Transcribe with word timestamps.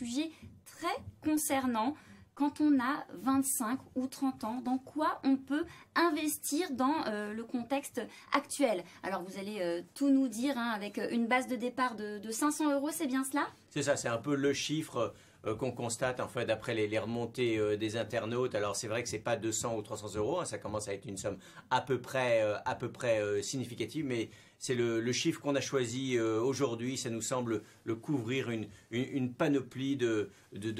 sujet 0.00 0.30
très 0.64 0.96
concernant 1.22 1.94
quand 2.34 2.62
on 2.62 2.80
a 2.80 3.04
25 3.22 3.78
ou 3.96 4.06
30 4.06 4.44
ans, 4.44 4.62
dans 4.64 4.78
quoi 4.78 5.20
on 5.24 5.36
peut 5.36 5.66
investir 5.94 6.70
dans 6.70 7.04
euh, 7.06 7.34
le 7.34 7.44
contexte 7.44 8.00
actuel? 8.32 8.82
Alors 9.02 9.22
vous 9.22 9.38
allez 9.38 9.58
euh, 9.60 9.82
tout 9.94 10.08
nous 10.08 10.26
dire 10.26 10.56
hein, 10.56 10.70
avec 10.74 10.98
une 11.10 11.26
base 11.26 11.48
de 11.48 11.56
départ 11.56 11.96
de, 11.96 12.30
500 12.30 12.72
euros, 12.72 12.88
c'est 12.90 13.06
bien 13.06 13.24
cela? 13.24 13.46
C'est 13.68 13.82
ça, 13.82 13.96
c'est 13.96 14.08
un 14.08 14.16
peu 14.16 14.34
le 14.34 14.54
chiffre 14.54 15.12
euh, 15.46 15.54
qu'on 15.54 15.72
constate 15.72 16.20
en 16.20 16.28
fait 16.28 16.44
d'après 16.46 16.74
les, 16.74 16.98
remontées 16.98 17.76
des 17.76 17.96
internautes. 17.96 18.54
Alors 18.54 18.76
c'est 18.76 18.88
vrai 18.88 19.02
que 19.02 19.08
c'est 19.08 19.18
pas 19.18 19.36
200 19.36 19.76
ou 19.76 19.82
300 19.82 20.16
euros, 20.16 20.40
hein, 20.40 20.44
ça 20.44 20.58
commence 20.58 20.88
à 20.88 20.94
être 20.94 21.06
une 21.06 21.16
somme 21.16 21.38
à 21.70 21.80
peu 21.80 22.00
près 22.00 22.42
à 22.64 22.74
peu 22.74 22.90
près 22.90 23.42
significative, 23.42 24.04
mais 24.04 24.30
c'est 24.60 24.74
le, 24.74 25.12
chiffre 25.12 25.40
qu'on 25.40 25.56
a 25.56 25.60
choisi 25.60 26.18
euh, 26.18 26.38
aujourd'hui. 26.38 26.98
Ça 26.98 27.08
nous 27.08 27.22
semble 27.22 27.62
le 27.84 27.94
couvrir 27.94 28.50
une, 28.50 29.32
panoplie 29.32 29.96
de, 29.96 30.28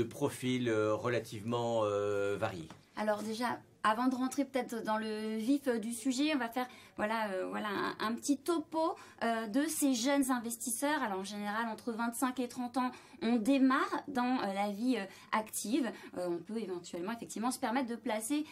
profils 0.03 0.69
euh, 0.69 0.95
relativement 0.95 1.81
euh, 1.85 2.37
variés. 2.39 2.69
Alors 2.97 3.23
déjà, 3.23 3.59
avant 3.83 4.09
de 4.09 4.15
rentrer 4.15 4.45
peut-être 4.45 4.83
dans 4.85 4.99
le 4.99 5.37
vif 5.37 5.69
du 5.69 5.93
sujet, 5.93 6.33
on 6.35 6.39
va 6.39 6.49
faire 6.49 6.67
voilà, 6.97 7.29
voilà 7.49 7.69
un, 7.99 8.13
petit 8.13 8.37
topo 8.37 8.95
de 9.23 9.63
ces 9.67 9.95
jeunes 9.95 10.31
investisseurs. 10.31 11.03
Alors 11.03 11.21
en 11.21 11.25
général, 11.25 11.67
entre 11.69 11.93
25 11.93 12.39
et 12.41 12.49
30 12.49 12.77
ans, 12.77 12.91
on 13.23 13.37
démarre 13.37 14.03
dans 14.09 14.39
la 14.55 14.71
vie 14.71 14.99
active. 15.33 15.91
on 16.17 16.37
peut 16.37 16.59
éventuellement 16.59 17.13
effectivement 17.13 17.51
se 17.51 17.59
permettre 17.59 17.89
de 17.89 17.97
placer 17.97 18.45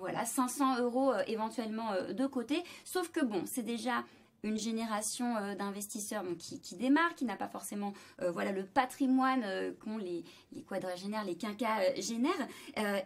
voilà 0.00 0.24
500 0.24 0.80
euros 0.80 1.12
éventuellement 1.28 1.90
de 2.10 2.26
côté. 2.26 2.64
Sauf 2.84 3.10
que 3.10 3.24
bon, 3.24 3.42
c'est 3.46 3.62
déjà 3.62 4.02
une 4.46 4.58
génération 4.58 5.36
euh, 5.36 5.54
d'investisseurs 5.54 6.24
qui, 6.38 6.60
qui, 6.60 6.76
démarre, 6.76 7.14
qui 7.14 7.24
n'a 7.24 7.36
pas 7.36 7.48
forcément 7.48 7.92
euh, 8.22 8.30
voilà 8.30 8.52
le 8.52 8.64
patrimoine 8.64 9.42
euh, 9.44 9.72
qu'ont 9.80 9.98
les, 9.98 10.24
les 10.52 10.62
quadragénaires, 10.62 11.24
les 11.24 11.36
quinquagénaires. 11.36 12.48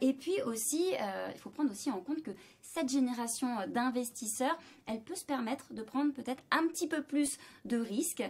et 0.00 0.12
puis 0.12 0.40
aussi, 0.42 0.92
il 1.34 1.38
faut 1.38 1.50
prendre 1.50 1.70
aussi 1.70 1.90
en 1.90 2.00
compte 2.00 2.22
que 2.22 2.30
cette 2.62 2.88
génération 2.88 3.48
d'investisseurs, 3.68 4.56
elle 4.86 5.02
peut 5.02 5.14
se 5.14 5.24
permettre 5.24 5.72
de 5.72 5.82
prendre 5.82 6.12
peut-être 6.12 6.42
un 6.50 6.66
petit 6.68 6.86
peu 6.86 7.02
plus 7.02 7.38
de 7.64 7.78
risques. 7.78 8.22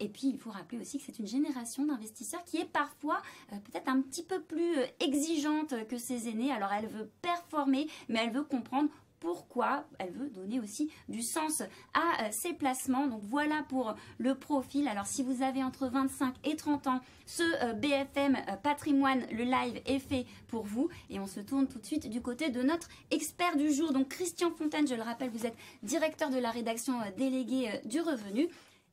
et 0.00 0.08
puis, 0.08 0.28
il 0.28 0.38
faut 0.38 0.50
rappeler 0.50 0.78
aussi 0.78 0.98
que 0.98 1.04
c'est 1.04 1.18
une 1.18 1.26
génération 1.26 1.86
d'investisseurs 1.86 2.44
qui 2.44 2.58
est 2.58 2.70
parfois 2.70 3.22
peut-être 3.48 3.88
un 3.88 4.00
petit 4.02 4.22
peu 4.22 4.40
plus 4.42 4.76
exigeante 5.00 5.86
que 5.88 5.96
ses 5.96 6.28
aînés. 6.28 6.52
Alors, 6.52 6.72
elle 6.72 6.88
veut 6.88 7.10
performer, 7.22 7.88
mais 8.08 8.20
elle 8.22 8.32
veut 8.32 8.44
comprendre 8.44 8.90
pourquoi 9.26 9.82
elle 9.98 10.12
veut 10.12 10.30
donner 10.30 10.60
aussi 10.60 10.88
du 11.08 11.20
sens 11.20 11.60
à 11.94 12.22
euh, 12.22 12.28
ses 12.30 12.52
placements. 12.52 13.08
Donc 13.08 13.22
voilà 13.24 13.64
pour 13.68 13.96
le 14.18 14.36
profil. 14.36 14.86
Alors 14.86 15.06
si 15.06 15.24
vous 15.24 15.42
avez 15.42 15.64
entre 15.64 15.88
25 15.88 16.32
et 16.44 16.54
30 16.54 16.86
ans, 16.86 17.00
ce 17.26 17.42
euh, 17.64 17.72
BFM 17.72 18.36
euh, 18.36 18.54
patrimoine, 18.62 19.26
le 19.32 19.42
live 19.42 19.82
est 19.84 19.98
fait 19.98 20.26
pour 20.46 20.62
vous. 20.62 20.88
Et 21.10 21.18
on 21.18 21.26
se 21.26 21.40
tourne 21.40 21.66
tout 21.66 21.80
de 21.80 21.84
suite 21.84 22.08
du 22.08 22.22
côté 22.22 22.50
de 22.50 22.62
notre 22.62 22.88
expert 23.10 23.56
du 23.56 23.72
jour. 23.72 23.92
Donc 23.92 24.10
Christian 24.10 24.52
Fontaine, 24.52 24.86
je 24.86 24.94
le 24.94 25.02
rappelle, 25.02 25.30
vous 25.30 25.44
êtes 25.44 25.56
directeur 25.82 26.30
de 26.30 26.38
la 26.38 26.52
rédaction 26.52 26.94
délégué 27.16 27.80
du 27.84 28.00
revenu 28.00 28.48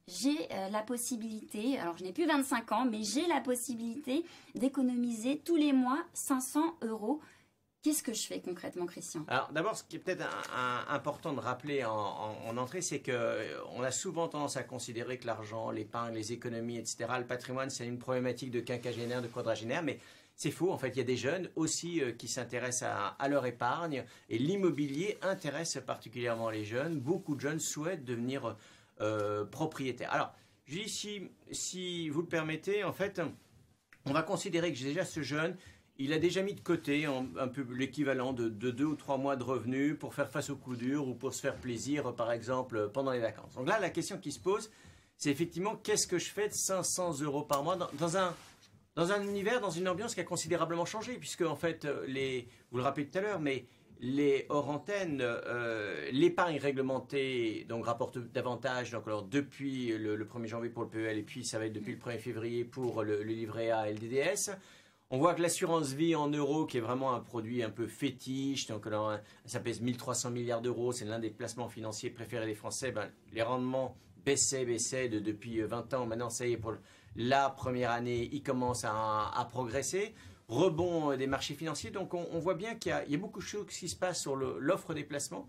j'ai 0.06 0.50
la 0.70 0.82
possibilité, 0.82 1.80
alors 1.80 1.96
je 1.96 2.04
n'ai 2.04 2.12
plus 2.12 2.26
25 2.26 2.74
ans, 2.74 2.84
mais 2.84 3.04
j'ai 3.04 3.26
la 3.26 3.40
possibilité 3.40 4.26
d'économiser 4.54 5.38
tous 5.46 5.56
les 5.56 5.72
mois 5.72 6.00
500 6.14 6.76
euros 6.82 7.22
Qu'est-ce 7.84 8.02
que 8.02 8.14
je 8.14 8.22
fais 8.22 8.40
concrètement, 8.40 8.86
Christian? 8.86 9.26
Alors 9.28 9.52
d'abord, 9.52 9.76
ce 9.76 9.84
qui 9.84 9.98
est 9.98 10.00
peut-être 10.00 10.26
important 10.88 11.34
de 11.34 11.42
rappeler 11.42 11.84
en, 11.84 12.58
entrée, 12.58 12.82
c'est 12.82 13.02
que 13.02 13.12
euh, 13.12 13.62
on 13.76 13.84
a 13.84 13.92
souvent 13.92 14.30
tendance 14.30 14.56
à 14.56 14.64
considérer 14.64 15.18
que 15.18 15.28
l'argent, 15.28 15.70
l'épargne, 15.70 16.16
les 16.16 16.32
économies, 16.32 16.78
etc., 16.78 17.10
le 17.18 17.28
patrimoine, 17.28 17.70
c'est 17.70 17.86
une 17.86 18.00
problématique 18.00 18.52
de 18.52 18.62
quinquagénaire, 18.62 19.22
de 19.22 19.28
quadragénaire, 19.28 19.84
mais 19.84 20.00
c'est 20.34 20.50
faux. 20.50 20.72
En 20.72 20.78
fait, 20.78 20.92
il 20.92 21.00
y 21.00 21.02
a 21.02 21.04
des 21.04 21.18
jeunes 21.18 21.50
aussi 21.58 22.02
euh, 22.02 22.14
qui 22.14 22.30
s'intéressent 22.30 22.90
à, 23.20 23.28
leur 23.28 23.46
épargne 23.46 24.06
et 24.30 24.38
l'immobilier 24.38 25.18
intéresse 25.22 25.78
particulièrement 25.86 26.50
les 26.50 26.64
jeunes. 26.64 27.02
Beaucoup 27.02 27.36
de 27.36 27.42
jeunes 27.42 27.60
souhaitent 27.60 28.06
devenir 28.06 28.56
euh, 29.02 29.44
propriétaires. 29.44 30.14
Alors, 30.14 30.34
si, 30.88 31.30
si 31.52 32.08
vous 32.08 32.22
le 32.22 32.28
permettez, 32.28 32.86
en 32.86 32.94
fait, 32.94 33.20
on 34.06 34.14
va 34.14 34.24
considérer 34.24 34.72
que 34.72 34.80
déjà 34.80 35.04
ce 35.04 35.22
jeune, 35.22 35.58
il 35.98 36.12
a 36.14 36.20
déjà 36.20 36.42
mis 36.42 36.54
de 36.54 36.60
côté 36.60 37.06
un, 37.06 37.48
peu 37.48 37.66
l'équivalent 37.74 38.34
de, 38.34 38.50
deux 38.50 38.86
ou 38.86 38.96
trois 38.96 39.18
mois 39.18 39.36
de 39.36 39.44
revenus 39.44 39.98
pour 39.98 40.14
faire 40.14 40.30
face 40.30 40.50
aux 40.50 40.56
coups 40.56 40.78
durs 40.80 41.08
ou 41.08 41.14
pour 41.14 41.34
se 41.34 41.42
faire 41.42 41.56
plaisir, 41.56 42.16
par 42.16 42.32
exemple, 42.32 42.90
pendant 42.94 43.12
les 43.12 43.20
vacances. 43.20 43.54
Donc 43.56 43.68
là, 43.68 43.80
la 43.80 43.90
question 43.90 44.18
qui 44.18 44.32
se 44.32 44.40
pose, 44.40 44.72
c'est 45.18 45.30
effectivement 45.30 45.76
qu'est-ce 45.76 46.08
que 46.08 46.18
je 46.18 46.30
fais 46.30 46.48
de 46.48 46.54
500 46.54 47.22
euros 47.22 47.44
par 47.44 47.64
mois 47.64 47.78
dans, 47.94 48.18
un 48.18 48.34
dans 48.96 49.12
un 49.12 49.22
univers, 49.22 49.62
dans 49.62 49.70
une 49.70 49.88
ambiance 49.88 50.16
qui 50.16 50.22
a 50.22 50.24
considérablement 50.24 50.86
changé, 50.86 51.14
puisque 51.18 51.42
en 51.42 51.56
fait, 51.56 51.88
les, 52.08 52.48
vous 52.72 52.78
le 52.78 52.84
rappelez 52.84 53.08
tout 53.08 53.20
à 53.20 53.22
l'heure, 53.22 53.40
mais 53.40 53.68
les 54.00 54.46
hors 54.50 54.70
antennes, 54.70 55.20
euh, 55.22 56.10
l'épargne 56.12 56.58
réglementée 56.58 57.66
donc 57.70 57.86
rapporte 57.86 58.18
davantage. 58.18 58.92
Donc 58.92 59.04
alors 59.06 59.24
depuis 59.24 59.98
le, 59.98 60.18
1er 60.26 60.48
janvier 60.48 60.70
pour 60.70 60.84
le 60.84 60.90
PEL 60.90 61.20
et 61.20 61.24
puis 61.24 61.46
ça 61.46 61.58
va 61.58 61.68
être 61.68 61.74
depuis 61.74 61.94
le 61.94 62.00
1er 62.00 62.18
février 62.20 62.66
pour 62.66 63.04
le, 63.04 63.24
le 63.24 63.34
livret 63.34 63.72
A 63.72 63.90
et 63.90 63.94
le 63.94 64.00
DDS. 64.00 64.52
On 65.16 65.20
voit 65.20 65.36
que 65.36 65.44
l'assurance 65.44 65.92
vie 65.92 66.16
en 66.16 66.28
euros, 66.28 66.66
qui 66.66 66.78
est 66.78 66.82
vraiment 66.82 67.14
un 67.14 67.20
produit 67.20 67.62
un 67.62 67.70
peu 67.70 67.86
fétiche, 67.86 68.66
donc 68.66 68.88
ça 69.46 69.60
pèse 69.60 69.80
1300 69.80 70.32
milliards 70.32 70.60
d'euros, 70.60 70.92
c'est 70.92 71.06
l'un 71.06 71.20
des 71.20 71.30
placements 71.30 71.70
financiers 71.70 72.10
préférés 72.10 72.48
des 72.48 72.56
Français, 72.56 72.92
ben, 72.92 73.12
les 73.32 73.44
rendements 73.44 73.96
baissaient, 74.26 74.66
baissaient 74.66 75.10
depuis 75.10 75.62
20 75.62 75.94
ans. 75.94 76.08
Maintenant, 76.08 76.32
ça 76.32 76.48
y 76.48 76.54
est, 76.54 76.58
pour 76.58 76.74
la 77.16 77.52
première 77.52 77.92
année, 77.92 78.28
ils 78.32 78.42
commencent 78.42 78.86
à, 78.86 79.48
progresser. 79.52 80.16
Rebond 80.48 81.16
des 81.16 81.28
marchés 81.28 81.54
financiers, 81.54 81.92
donc 81.92 82.16
on, 82.16 82.40
voit 82.40 82.56
bien 82.56 82.74
qu'il 82.74 82.92
y, 83.08 83.14
a 83.14 83.18
beaucoup 83.20 83.40
de 83.40 83.46
choses 83.46 83.68
qui 83.68 83.88
se 83.88 83.96
passent 83.96 84.22
sur 84.22 84.36
l'offre 84.36 84.96
des 84.96 85.04
placements. 85.04 85.46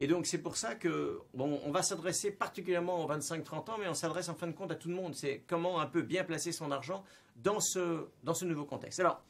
Et 0.00 0.06
donc 0.06 0.26
c'est 0.26 0.38
pour 0.38 0.56
ça 0.56 0.74
que 0.74 1.20
bon, 1.34 1.60
on 1.64 1.70
va 1.70 1.82
s'adresser 1.82 2.30
particulièrement 2.30 3.04
aux 3.04 3.08
25-30 3.08 3.70
ans, 3.70 3.76
mais 3.78 3.86
on 3.86 3.94
s'adresse 3.94 4.30
en 4.30 4.34
fin 4.34 4.46
de 4.46 4.52
compte 4.52 4.70
à 4.70 4.74
tout 4.74 4.88
le 4.88 4.94
monde. 4.94 5.14
C'est 5.14 5.44
comment 5.46 5.80
un 5.80 5.86
peu 5.86 6.00
bien 6.02 6.24
placer 6.24 6.52
son 6.52 6.70
argent 6.70 7.04
dans 7.36 7.60
ce, 7.60 8.06
dans 8.22 8.34
ce 8.34 8.46
nouveau 8.46 8.64
contexte. 8.64 8.98
Alors, 9.00 9.22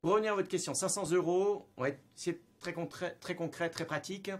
pour 0.00 0.12
revenir 0.12 0.32
à 0.32 0.36
votre 0.36 0.48
question, 0.48 0.74
500 0.74 1.10
euros, 1.10 1.68
c'est 2.14 2.40
très 2.60 2.72
concret, 2.72 3.16
très 3.20 3.34
concret, 3.34 3.68
très 3.68 3.84
pratique. 3.84 4.30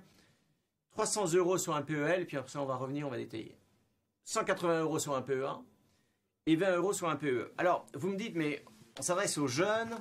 300 0.92 1.34
euros 1.34 1.58
sur 1.58 1.74
un 1.74 1.82
PEL, 1.82 2.26
puis 2.26 2.36
après 2.36 2.50
ça 2.50 2.62
on 2.62 2.64
va 2.64 2.76
revenir, 2.76 3.06
on 3.06 3.10
va 3.10 3.18
détailler. 3.18 3.58
180 4.24 4.82
euros 4.82 4.98
sur 4.98 5.14
un 5.14 5.22
PEA 5.22 5.60
et 6.46 6.56
20 6.56 6.76
euros 6.76 6.92
sur 6.92 7.08
un 7.08 7.16
PE. 7.16 7.52
Alors, 7.58 7.86
vous 7.94 8.08
me 8.08 8.16
dites, 8.16 8.34
mais 8.34 8.64
on 8.98 9.02
s'adresse 9.02 9.36
aux 9.36 9.48
jeunes, 9.48 9.96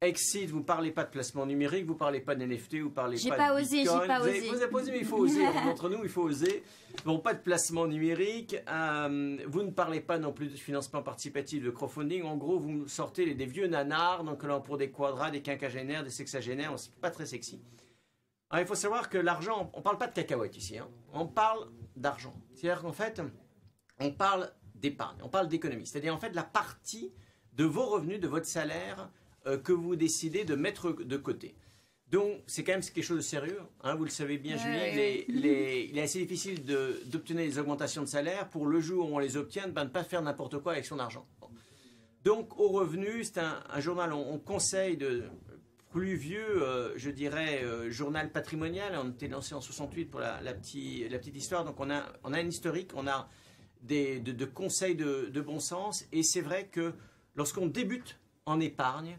Exit, 0.00 0.50
vous 0.50 0.62
parlez 0.62 0.90
pas 0.90 1.04
de 1.04 1.10
placement 1.10 1.46
numérique, 1.46 1.86
vous 1.86 1.94
parlez 1.94 2.20
pas 2.20 2.34
de 2.34 2.44
NFT, 2.44 2.80
vous 2.80 2.90
parlez 2.90 3.18
pas, 3.28 3.36
pas 3.36 3.54
de 3.54 3.62
osé, 3.62 3.82
Bitcoin. 3.82 4.00
J'ai 4.02 4.06
pas 4.06 4.20
osé, 4.20 4.40
Vous 4.48 4.56
avez 4.56 4.70
pas 4.70 4.78
osé, 4.78 4.92
mais 4.92 4.98
il 4.98 5.06
faut 5.06 5.16
oser. 5.16 5.46
Entre 5.66 5.88
nous, 5.88 6.00
il 6.02 6.10
faut 6.10 6.22
oser. 6.22 6.62
Bon, 7.04 7.18
pas 7.18 7.32
de 7.32 7.38
placement 7.38 7.86
numérique. 7.86 8.56
Euh, 8.68 9.38
vous 9.46 9.62
ne 9.62 9.70
parlez 9.70 10.00
pas 10.00 10.18
non 10.18 10.32
plus 10.32 10.48
de 10.48 10.56
financement 10.56 11.02
participatif, 11.02 11.62
de 11.62 11.70
crowdfunding. 11.70 12.22
En 12.24 12.36
gros, 12.36 12.58
vous 12.58 12.86
sortez 12.86 13.34
des 13.34 13.46
vieux 13.46 13.66
nanars, 13.66 14.24
donc 14.24 14.42
là, 14.44 14.60
pour 14.60 14.76
des 14.76 14.90
quadras, 14.90 15.30
des 15.30 15.40
quinquagénaires, 15.40 16.04
des 16.04 16.10
sexagénaires, 16.10 16.72
c'est 16.76 16.94
pas 16.96 17.10
très 17.10 17.26
sexy. 17.26 17.62
Alors, 18.50 18.62
il 18.62 18.68
faut 18.68 18.74
savoir 18.74 19.08
que 19.08 19.18
l'argent, 19.18 19.70
on 19.72 19.80
parle 19.80 19.96
pas 19.96 20.06
de 20.06 20.12
cacahuètes 20.12 20.56
ici. 20.56 20.76
Hein. 20.76 20.88
On 21.12 21.26
parle 21.26 21.66
d'argent. 21.96 22.34
C'est-à-dire 22.54 22.82
qu'en 22.82 22.92
fait, 22.92 23.22
on 24.00 24.10
parle 24.10 24.52
d'épargne, 24.74 25.18
on 25.22 25.28
parle 25.28 25.48
d'économie. 25.48 25.86
C'est-à-dire 25.86 26.14
en 26.14 26.18
fait 26.18 26.34
la 26.34 26.42
partie 26.42 27.12
de 27.54 27.64
vos 27.64 27.86
revenus, 27.86 28.20
de 28.20 28.28
votre 28.28 28.46
salaire 28.46 29.08
euh, 29.46 29.58
que 29.58 29.72
vous 29.72 29.96
décidez 29.96 30.44
de 30.44 30.54
mettre 30.54 30.92
de 30.92 31.16
côté. 31.16 31.54
Donc, 32.14 32.42
c'est 32.46 32.62
quand 32.62 32.72
même 32.72 32.80
quelque 32.82 33.02
chose 33.02 33.16
de 33.16 33.22
sérieux. 33.22 33.58
Hein, 33.82 33.94
vous 33.96 34.04
le 34.04 34.10
savez 34.10 34.38
bien, 34.38 34.56
Julie. 34.56 35.24
il 35.28 35.46
est 35.98 36.00
assez 36.02 36.20
difficile 36.20 36.64
d'obtenir 37.06 37.44
des 37.44 37.58
augmentations 37.58 38.02
de 38.02 38.06
salaire 38.06 38.48
pour 38.50 38.66
le 38.66 38.80
jour 38.80 39.10
où 39.10 39.16
on 39.16 39.18
les 39.18 39.36
obtient, 39.36 39.66
ben, 39.66 39.82
de 39.82 39.88
ne 39.88 39.92
pas 39.92 40.04
faire 40.04 40.22
n'importe 40.22 40.58
quoi 40.58 40.72
avec 40.72 40.84
son 40.84 40.98
argent. 40.98 41.26
Donc, 42.22 42.58
au 42.58 42.68
revenu, 42.68 43.24
c'est 43.24 43.38
un, 43.38 43.80
journal, 43.80 44.12
on, 44.12 44.38
conseille 44.38 44.96
de 44.96 45.24
plus 45.90 46.14
vieux, 46.14 46.62
euh, 46.62 46.96
je 46.96 47.10
dirais, 47.10 47.62
euh, 47.64 47.90
journal 47.90 48.30
patrimonial. 48.30 48.98
On 49.02 49.10
était 49.10 49.28
lancé 49.28 49.54
en 49.54 49.60
68 49.60 50.04
pour 50.06 50.20
la, 50.20 50.40
la, 50.40 50.52
la 50.52 51.18
petite 51.18 51.36
histoire. 51.36 51.64
Donc, 51.64 51.80
on 51.80 51.90
a, 51.90 52.04
on 52.22 52.32
a 52.32 52.38
un 52.38 52.46
historique, 52.46 52.92
on 52.94 53.06
a 53.06 53.28
des, 53.82 54.20
de, 54.20 54.44
conseils 54.44 54.94
de, 54.94 55.30
de 55.32 55.40
bon 55.40 55.58
sens. 55.58 56.04
Et 56.12 56.22
c'est 56.22 56.40
vrai 56.40 56.68
que 56.68 56.94
lorsqu'on 57.34 57.66
débute 57.66 58.18
en 58.46 58.60
épargne, 58.60 59.18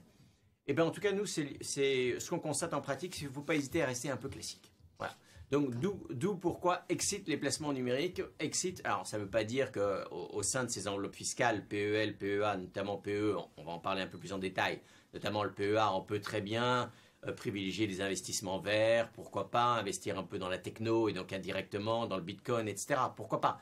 eh 0.67 0.73
bien, 0.73 0.85
en 0.85 0.91
tout 0.91 1.01
cas, 1.01 1.11
nous, 1.11 1.25
c'est 1.25 1.57
ce 1.61 2.29
qu'on 2.29 2.39
constate 2.39 2.73
en 2.73 2.81
pratique. 2.81 3.19
Il 3.21 3.27
ne 3.27 3.33
faut 3.33 3.41
pas 3.41 3.55
hésiter 3.55 3.83
à 3.83 3.85
rester 3.85 4.09
un 4.09 4.17
peu 4.17 4.29
classique. 4.29 4.71
Voilà. 4.97 5.15
Donc, 5.51 5.75
d'où 5.75 6.35
pourquoi 6.37 6.83
Exit 6.89 7.27
les 7.27 7.37
placements 7.37 7.71
numériques. 7.71 8.21
Exit, 8.39 8.81
alors 8.83 9.05
ça 9.05 9.17
ne 9.17 9.23
veut 9.23 9.29
pas 9.29 9.43
dire 9.43 9.71
qu'au 9.71 10.09
au 10.11 10.41
sein 10.41 10.63
de 10.63 10.69
ces 10.69 10.87
enveloppes 10.87 11.15
fiscales, 11.15 11.67
PEL, 11.67 12.17
PEA, 12.17 12.57
notamment 12.57 12.97
PE, 12.97 13.35
on 13.57 13.63
va 13.63 13.73
en 13.73 13.79
parler 13.79 14.01
un 14.01 14.07
peu 14.07 14.17
plus 14.17 14.33
en 14.33 14.39
détail, 14.39 14.81
notamment 15.13 15.43
le 15.43 15.51
PEA, 15.51 15.93
on 15.93 16.01
peut 16.01 16.19
très 16.19 16.41
bien 16.41 16.91
euh, 17.27 17.31
privilégier 17.31 17.85
des 17.85 18.01
investissements 18.01 18.59
verts, 18.59 19.11
pourquoi 19.11 19.51
pas 19.51 19.75
investir 19.75 20.17
un 20.17 20.23
peu 20.23 20.39
dans 20.39 20.49
la 20.49 20.57
techno 20.57 21.09
et 21.09 21.13
donc 21.13 21.31
indirectement 21.31 22.07
dans 22.07 22.17
le 22.17 22.23
bitcoin, 22.23 22.67
etc. 22.67 22.99
Pourquoi 23.15 23.39
pas 23.39 23.59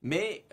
Mais 0.00 0.46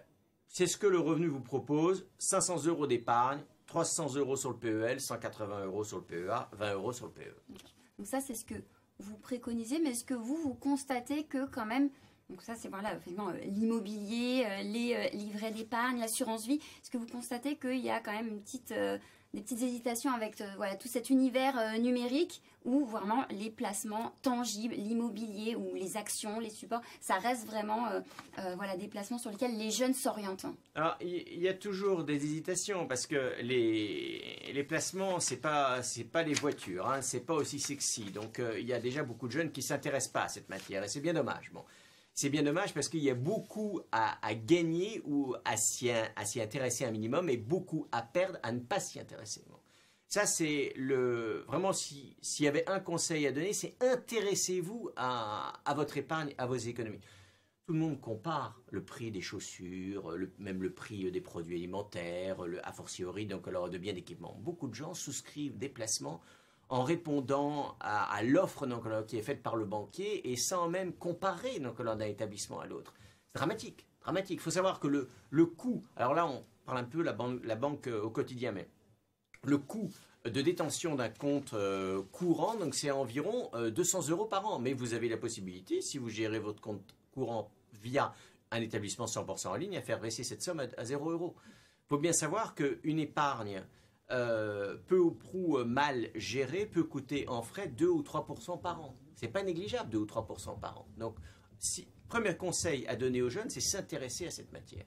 c'est 0.47 0.67
ce 0.67 0.77
que 0.77 0.87
le 0.87 0.99
revenu 0.99 1.27
vous 1.27 1.41
propose, 1.41 2.07
500 2.19 2.65
euros 2.65 2.87
d'épargne, 2.87 3.41
300 3.67 4.15
euros 4.15 4.35
sur 4.35 4.51
le 4.51 4.57
PEL, 4.57 4.99
180 4.99 5.65
euros 5.65 5.83
sur 5.83 5.97
le 5.97 6.03
PEA, 6.03 6.49
20 6.53 6.73
euros 6.73 6.93
sur 6.93 7.07
le 7.07 7.11
PE. 7.11 7.35
Donc 7.97 8.07
ça, 8.07 8.21
c'est 8.21 8.35
ce 8.35 8.45
que 8.45 8.55
vous 8.99 9.17
préconisez, 9.17 9.79
mais 9.79 9.91
est-ce 9.91 10.03
que 10.03 10.13
vous, 10.13 10.35
vous 10.35 10.53
constatez 10.53 11.23
que 11.25 11.45
quand 11.45 11.65
même, 11.65 11.89
donc 12.29 12.41
ça 12.41 12.55
c'est 12.55 12.69
voilà, 12.69 12.93
euh, 12.93 13.31
l'immobilier, 13.45 14.45
euh, 14.45 14.63
les 14.63 14.93
euh, 14.93 15.17
livrets 15.17 15.51
d'épargne, 15.51 15.99
l'assurance 15.99 16.45
vie, 16.45 16.55
est-ce 16.55 16.89
que 16.89 16.97
vous 16.97 17.07
constatez 17.07 17.57
qu'il 17.57 17.79
y 17.79 17.89
a 17.89 17.99
quand 17.99 18.13
même 18.13 18.27
une 18.27 18.41
petite 18.41 18.73
des 19.33 19.41
petites 19.41 19.63
hésitations 19.63 20.11
avec 20.11 20.39
euh, 20.41 20.47
voilà, 20.57 20.75
tout 20.75 20.87
cet 20.87 21.09
univers 21.09 21.57
euh, 21.57 21.77
numérique 21.77 22.41
où 22.65 22.85
vraiment 22.85 23.25
les 23.31 23.49
placements 23.49 24.13
tangibles, 24.21 24.75
l'immobilier 24.75 25.55
ou 25.55 25.73
les 25.73 25.97
actions, 25.97 26.39
les 26.39 26.51
supports, 26.51 26.81
ça 27.01 27.15
reste 27.15 27.45
vraiment 27.45 27.87
euh, 27.87 28.55
voilà, 28.55 28.77
des 28.77 28.87
placements 28.87 29.17
sur 29.17 29.31
lesquels 29.31 29.57
les 29.57 29.69
jeunes 29.69 29.93
s'orientent. 29.93 30.45
Alors, 30.75 30.95
il 31.01 31.41
y, 31.41 31.49
a 31.49 31.53
toujours 31.53 32.05
des 32.05 32.15
hésitations 32.15 32.87
parce 32.87 33.05
que 33.05 33.33
les, 33.41 34.51
les 34.53 34.63
placements, 34.63 35.19
ce 35.19 35.33
n'est 35.33 35.41
pas, 35.41 35.81
pas 36.11 36.23
les 36.23 36.35
voitures, 36.35 36.89
hein, 36.89 37.01
ce 37.01 37.17
n'est 37.17 37.23
pas 37.23 37.33
aussi 37.33 37.59
sexy. 37.59 38.03
Donc, 38.11 38.41
il 38.57 38.65
y 38.65 38.71
a 38.71 38.79
déjà 38.79 39.03
beaucoup 39.03 39.27
de 39.27 39.33
jeunes 39.33 39.51
qui 39.51 39.59
ne 39.59 39.65
s'intéressent 39.65 40.13
pas 40.13 40.23
à 40.23 40.29
cette 40.29 40.47
matière 40.47 40.85
et 40.85 40.87
c'est 40.87 41.01
bien 41.01 41.13
dommage. 41.13 41.51
Bon 41.53 41.63
c'est 42.13 42.29
bien 42.29 42.43
dommage 42.43 42.73
parce 42.73 42.89
qu'il 42.89 43.03
y 43.03 43.09
a 43.09 43.15
beaucoup 43.15 43.81
à, 43.91 44.35
gagner 44.35 45.01
ou 45.05 45.35
à 45.45 45.57
s'y, 45.57 45.89
intéresser 45.89 46.85
un 46.85 46.91
minimum 46.91 47.29
et 47.29 47.37
beaucoup 47.37 47.87
à 47.91 48.03
perdre 48.03 48.37
à 48.43 48.51
ne 48.51 48.59
pas 48.59 48.79
s'y 48.79 48.99
intéresser. 48.99 49.43
Ça, 50.07 50.27
c'est 50.27 50.73
le. 50.75 51.43
Vraiment, 51.47 51.73
s'il 51.73 52.15
y 52.39 52.47
avait 52.47 52.69
un 52.69 52.79
conseil 52.79 53.25
à 53.25 53.31
donner, 53.31 53.51
c'est 53.51 53.75
intéressez-vous 53.81 54.91
à, 54.95 55.59
votre 55.75 55.97
épargne, 55.97 56.35
à 56.37 56.45
vos 56.45 56.55
économies. 56.55 57.01
Tout 57.65 57.73
le 57.73 57.79
monde 57.79 57.99
compare 57.99 58.61
le 58.69 58.83
prix 58.83 59.09
des 59.09 59.21
chaussures, 59.21 60.15
même 60.37 60.61
le 60.61 60.71
prix 60.71 61.09
des 61.09 61.21
produits 61.21 61.55
alimentaires, 61.55 62.45
le, 62.45 62.63
a 62.67 62.71
fortiori 62.73 63.25
donc 63.25 63.47
alors 63.47 63.69
de 63.69 63.77
biens 63.79 63.93
d'équipement. 63.93 64.37
Beaucoup 64.39 64.67
de 64.67 64.75
gens 64.75 64.93
souscrivent 64.93 65.57
des 65.57 65.69
placements 65.69 66.21
en 66.69 66.83
répondant 66.83 67.75
à, 67.79 68.21
l'offre 68.23 68.65
qui 69.07 69.17
est 69.17 69.21
faite 69.21 69.43
par 69.43 69.55
le 69.55 69.65
banquier 69.65 70.31
et 70.31 70.35
sans 70.35 70.69
même 70.69 70.93
comparer 70.93 71.59
d'un 71.59 71.99
établissement 71.99 72.59
à 72.59 72.65
l'autre. 72.65 72.93
C'est 73.27 73.39
dramatique, 73.39 73.85
dramatique. 74.01 74.39
Il 74.39 74.43
faut 74.43 74.51
savoir 74.51 74.79
que 74.79 74.87
le, 74.87 75.09
le 75.29 75.45
coût, 75.45 75.83
alors 75.95 76.13
là 76.13 76.25
on 76.25 76.43
parle 76.65 76.79
un 76.79 76.83
peu 76.83 77.01
la 77.01 77.15
la 77.43 77.55
banque 77.55 77.87
euh, 77.87 78.01
au 78.01 78.09
quotidien, 78.09 78.51
mais 78.51 78.67
le 79.43 79.57
coût 79.57 79.91
de 80.25 80.41
détention 80.41 80.95
d'un 80.95 81.09
compte 81.09 81.53
euh, 81.53 82.01
courant, 82.11 82.55
donc 82.55 82.75
c'est 82.75 82.91
environ 82.91 83.51
200 83.53 84.07
euh, 84.07 84.11
euros 84.11 84.25
par 84.25 84.45
an. 84.45 84.59
Mais 84.59 84.73
vous 84.73 84.93
avez 84.93 85.09
la 85.09 85.17
possibilité, 85.17 85.81
si 85.81 85.97
vous 85.97 86.09
gérez 86.09 86.39
votre 86.39 86.61
compte 86.61 86.95
courant 87.11 87.51
via 87.73 88.13
un 88.51 88.61
établissement 88.61 89.05
100% 89.05 89.47
en 89.47 89.55
ligne, 89.55 89.77
à 89.77 89.81
faire 89.81 89.99
baisser 89.99 90.23
cette 90.23 90.41
somme 90.41 90.59
à, 90.59 90.67
à 90.77 90.85
0 90.85 91.11
euros. 91.11 91.35
Il 91.37 91.89
faut 91.89 91.97
bien 91.97 92.13
savoir 92.13 92.55
qu'une 92.55 92.99
épargne 92.99 93.63
euh, 94.13 94.77
peu 94.87 94.99
ou 94.99 95.11
prou 95.11 95.57
euh, 95.57 95.65
mal 95.65 96.09
géré 96.15 96.65
peut 96.65 96.83
coûter 96.83 97.27
en 97.27 97.41
frais 97.41 97.67
2 97.67 97.87
ou 97.87 98.03
3 98.03 98.27
par 98.61 98.81
an. 98.81 98.95
C'est 99.15 99.27
pas 99.27 99.43
négligeable 99.43 99.89
2 99.89 99.97
ou 99.97 100.05
3 100.05 100.27
par 100.61 100.79
an. 100.79 100.87
Donc, 100.97 101.15
si, 101.57 101.87
premier 102.07 102.37
conseil 102.37 102.85
à 102.87 102.95
donner 102.95 103.21
aux 103.21 103.29
jeunes, 103.29 103.49
c'est 103.49 103.59
s'intéresser 103.59 104.27
à 104.27 104.31
cette 104.31 104.51
matière. 104.51 104.85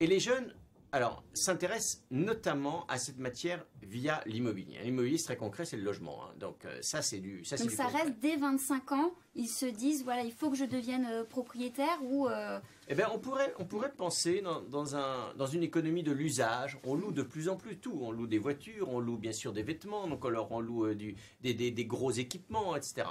Et 0.00 0.06
les 0.06 0.18
jeunes 0.18 0.54
alors, 0.94 1.24
s'intéresse 1.32 2.04
notamment 2.10 2.86
à 2.86 2.98
cette 2.98 3.18
matière 3.18 3.64
via 3.82 4.22
l'immobilier. 4.26 4.78
L'immobilier, 4.84 5.16
c'est 5.16 5.24
très 5.24 5.36
concret, 5.38 5.64
c'est 5.64 5.78
le 5.78 5.84
logement. 5.84 6.22
Hein. 6.22 6.34
Donc, 6.38 6.66
euh, 6.66 6.78
ça, 6.82 7.00
c'est 7.00 7.18
du. 7.18 7.42
Ça, 7.46 7.56
Donc, 7.56 7.70
ça 7.70 7.86
reste 7.86 8.18
dès 8.20 8.36
25 8.36 8.92
ans, 8.92 9.14
ils 9.34 9.48
se 9.48 9.64
disent, 9.64 10.04
voilà, 10.04 10.22
il 10.22 10.32
faut 10.32 10.50
que 10.50 10.56
je 10.56 10.66
devienne 10.66 11.06
euh, 11.10 11.24
propriétaire 11.24 11.98
ou. 12.02 12.28
Euh, 12.28 12.60
eh 12.88 12.94
bien, 12.94 13.08
on 13.14 13.18
pourrait, 13.18 13.54
on 13.58 13.64
pourrait 13.64 13.92
penser 13.92 14.42
dans, 14.42 14.94
un, 14.94 15.32
dans 15.34 15.46
une 15.46 15.62
économie 15.62 16.02
de 16.02 16.12
l'usage. 16.12 16.78
On 16.84 16.94
loue 16.94 17.12
de 17.12 17.22
plus 17.22 17.48
en 17.48 17.56
plus 17.56 17.78
tout. 17.78 17.98
On 18.02 18.12
loue 18.12 18.26
des 18.26 18.38
voitures, 18.38 18.90
on 18.90 19.00
loue 19.00 19.16
bien 19.16 19.32
sûr 19.32 19.54
des 19.54 19.62
vêtements, 19.62 20.06
donc 20.08 20.26
alors 20.26 20.52
on 20.52 20.60
loue 20.60 20.92
du, 20.94 21.16
des, 21.40 21.54
des 21.54 21.84
gros 21.86 22.10
équipements, 22.10 22.76
etc. 22.76 23.06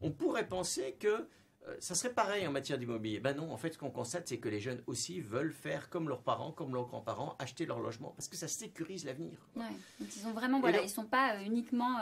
On 0.00 0.10
pourrait 0.10 0.48
penser 0.48 0.96
que 0.98 1.26
ça 1.80 1.94
serait 1.94 2.12
pareil 2.12 2.46
en 2.46 2.52
matière 2.52 2.78
d'immobilier. 2.78 3.20
Ben 3.20 3.36
non, 3.36 3.52
en 3.52 3.56
fait, 3.56 3.72
ce 3.72 3.78
qu'on 3.78 3.90
constate, 3.90 4.28
c'est 4.28 4.38
que 4.38 4.48
les 4.48 4.60
jeunes 4.60 4.82
aussi 4.86 5.20
veulent 5.20 5.52
faire 5.52 5.90
comme 5.90 6.08
leurs 6.08 6.22
parents, 6.22 6.52
comme 6.52 6.74
leurs 6.74 6.86
grands-parents, 6.86 7.36
acheter 7.38 7.66
leur 7.66 7.80
logement, 7.80 8.12
parce 8.16 8.28
que 8.28 8.36
ça 8.36 8.48
sécurise 8.48 9.04
l'avenir. 9.04 9.38
Ouais. 9.56 9.64
ils 10.00 10.10
sont 10.10 10.32
vraiment, 10.32 10.60
voilà, 10.60 10.82
ils 10.82 10.90
sont 10.90 11.06
pas 11.06 11.36
euh, 11.36 11.44
uniquement, 11.44 11.98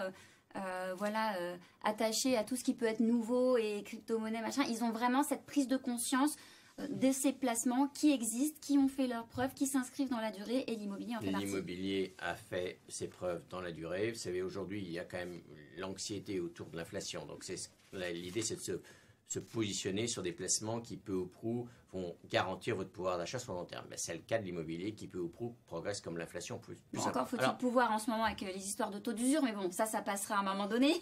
euh, 0.57 0.95
voilà, 0.97 1.37
attachés 1.83 2.37
à 2.37 2.45
tout 2.45 2.57
ce 2.57 2.65
qui 2.65 2.75
peut 2.75 2.87
être 2.87 3.01
nouveau 3.01 3.57
et 3.57 3.83
crypto-monnaie, 3.85 4.43
machin. 4.43 4.65
Ils 4.69 4.85
ont 4.85 4.91
vraiment 4.91 5.23
cette 5.23 5.45
prise 5.47 5.69
de 5.69 5.77
conscience 5.77 6.37
de 6.79 7.13
ces 7.13 7.33
placements 7.33 7.87
qui 7.89 8.13
existent, 8.13 8.59
qui 8.61 8.79
ont 8.79 8.89
fait 8.89 9.07
leurs 9.07 9.27
preuves, 9.27 9.55
qui 9.55 9.67
s'inscrivent 9.67 10.09
dans 10.09 10.21
la 10.21 10.33
durée 10.33 10.65
et 10.67 10.75
l'immobilier 10.75 11.17
en 11.17 11.21
fait 11.21 11.31
L'immobilier 11.31 12.15
a 12.19 12.35
fait 12.35 12.81
ses 12.89 13.07
preuves 13.07 13.43
dans 13.49 13.61
la 13.61 13.71
durée. 13.71 14.11
Vous 14.11 14.19
savez, 14.19 14.43
aujourd'hui, 14.43 14.83
il 14.83 14.91
y 14.91 14.99
a 14.99 15.05
quand 15.05 15.19
même 15.19 15.41
l'anxiété 15.77 16.41
autour 16.41 16.69
de 16.71 16.77
l'inflation. 16.77 17.27
Donc, 17.27 17.45
l'idée, 17.93 18.43
c'est 18.43 18.57
de 18.57 18.61
se 18.61 18.81
se 19.27 19.39
positionner 19.39 20.07
sur 20.07 20.23
des 20.23 20.33
placements 20.33 20.81
qui, 20.81 20.97
peu 20.97 21.15
ou 21.15 21.27
prou, 21.27 21.69
vont 21.93 22.17
garantir 22.29 22.77
votre 22.77 22.91
pouvoir 22.91 23.19
d'achat 23.19 23.39
sur 23.39 23.53
le 23.53 23.59
long 23.59 23.65
terme. 23.65 23.87
Ben, 23.89 23.99
c'est 23.99 24.15
le 24.15 24.21
cas 24.21 24.39
de 24.39 24.45
l'immobilier 24.45 24.95
qui, 24.95 25.07
peu 25.07 25.19
ou 25.19 25.29
prou, 25.29 25.57
progresse 25.67 26.01
comme 26.01 26.19
l'inflation. 26.19 26.59
Plus, 26.59 26.77
encore 27.01 27.29
faut-il 27.29 27.57
pouvoir 27.59 27.93
en 27.93 27.99
ce 27.99 28.11
moment 28.11 28.25
avec 28.25 28.43
euh, 28.43 28.53
les 28.55 28.67
histoires 28.67 28.91
de 28.91 28.99
taux 28.99 29.13
d'usure, 29.13 29.43
mais 29.43 29.53
bon, 29.53 29.71
ça, 29.71 29.87
ça 29.87 30.03
passera 30.03 30.37
à 30.37 30.41
un 30.41 30.45
moment 30.45 30.67
donné. 30.67 30.93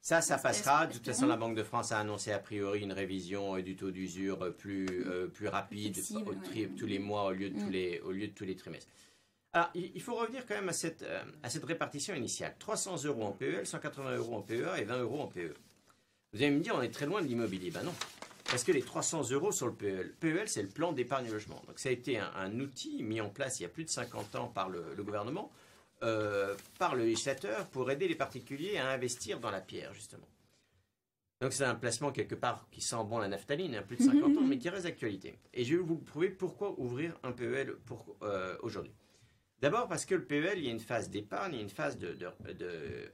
Ça, 0.00 0.20
ça 0.20 0.36
passera. 0.36 0.86
De 0.88 0.94
toute 0.94 1.06
façon, 1.06 1.26
la 1.26 1.36
Banque 1.36 1.56
de 1.56 1.62
France 1.62 1.92
a 1.92 1.98
annoncé 1.98 2.32
a 2.32 2.40
priori 2.40 2.80
une 2.80 2.92
révision 2.92 3.56
euh, 3.56 3.62
du 3.62 3.76
taux 3.76 3.92
d'usure 3.92 4.42
euh, 4.42 4.50
plus, 4.50 4.86
plus 5.32 5.48
rapide 5.48 5.96
tous 6.76 6.86
les 6.86 6.98
mois 6.98 7.26
au 7.26 7.32
lieu 7.32 7.50
de, 7.50 7.58
tous, 7.58 7.66
mm. 7.66 7.70
les, 7.70 8.00
au 8.00 8.10
lieu 8.10 8.26
de 8.26 8.32
tous 8.32 8.44
les 8.44 8.56
trimestres. 8.56 8.90
Alors, 9.54 9.68
il 9.74 10.00
faut 10.00 10.14
revenir 10.14 10.46
quand 10.46 10.54
même 10.54 10.70
à 10.70 10.72
cette, 10.72 11.04
à 11.42 11.50
cette 11.50 11.64
répartition 11.64 12.14
initiale. 12.14 12.56
300 12.58 13.04
euros 13.04 13.24
en 13.24 13.32
PEL, 13.32 13.66
180 13.66 14.16
euros 14.16 14.36
en 14.36 14.40
PEA 14.40 14.78
et 14.80 14.84
20 14.84 15.02
euros 15.02 15.20
en 15.20 15.26
PE. 15.26 15.54
Vous 16.32 16.42
allez 16.42 16.50
me 16.50 16.60
dire, 16.60 16.74
on 16.74 16.82
est 16.82 16.92
très 16.92 17.06
loin 17.06 17.20
de 17.20 17.26
l'immobilier. 17.26 17.70
Ben 17.70 17.82
non. 17.82 17.94
Parce 18.44 18.64
que 18.64 18.72
les 18.72 18.82
300 18.82 19.30
euros 19.30 19.52
sur 19.52 19.66
le 19.66 19.72
PEL, 19.72 20.12
PEL 20.20 20.48
c'est 20.48 20.62
le 20.62 20.68
plan 20.68 20.92
d'épargne 20.92 21.30
logement. 21.30 21.62
Donc 21.66 21.78
ça 21.78 21.88
a 21.88 21.92
été 21.92 22.18
un, 22.18 22.60
outil 22.60 23.02
mis 23.02 23.20
en 23.20 23.30
place 23.30 23.60
il 23.60 23.62
y 23.62 23.66
a 23.66 23.68
plus 23.68 23.84
de 23.84 23.90
50 23.90 24.34
ans 24.36 24.48
par 24.48 24.68
le, 24.68 24.94
gouvernement, 24.98 25.50
euh, 26.02 26.54
par 26.78 26.94
le 26.94 27.04
législateur, 27.04 27.66
pour 27.68 27.90
aider 27.90 28.08
les 28.08 28.14
particuliers 28.14 28.76
à 28.76 28.90
investir 28.90 29.40
dans 29.40 29.50
la 29.50 29.60
pierre, 29.60 29.94
justement. 29.94 30.28
Donc 31.40 31.52
c'est 31.52 31.64
un 31.64 31.74
placement 31.74 32.12
quelque 32.12 32.34
part 32.34 32.66
qui 32.70 32.80
sent 32.80 32.96
bon 33.06 33.18
la 33.18 33.28
naphtaline, 33.28 33.74
hein, 33.74 33.82
plus 33.82 33.96
de 33.96 34.02
50 34.02 34.36
ans, 34.36 34.42
mais 34.46 34.58
qui 34.58 34.68
reste 34.68 34.84
d'actualité. 34.84 35.38
Et 35.54 35.64
je 35.64 35.76
vais 35.76 35.82
vous 35.82 35.96
prouver 35.96 36.28
pourquoi 36.28 36.78
ouvrir 36.78 37.18
un 37.22 37.32
PEL 37.32 37.74
pour, 37.86 38.16
euh, 38.22 38.56
aujourd'hui. 38.62 38.92
D'abord 39.62 39.86
parce 39.86 40.04
que 40.04 40.16
le 40.16 40.24
PEL, 40.24 40.58
il 40.58 40.64
y 40.64 40.68
a 40.68 40.72
une 40.72 40.80
phase 40.80 41.08
d'épargne, 41.08 41.52
il 41.52 41.56
y 41.58 41.60
a 41.60 41.62
une 41.62 41.70
phase 41.70 41.96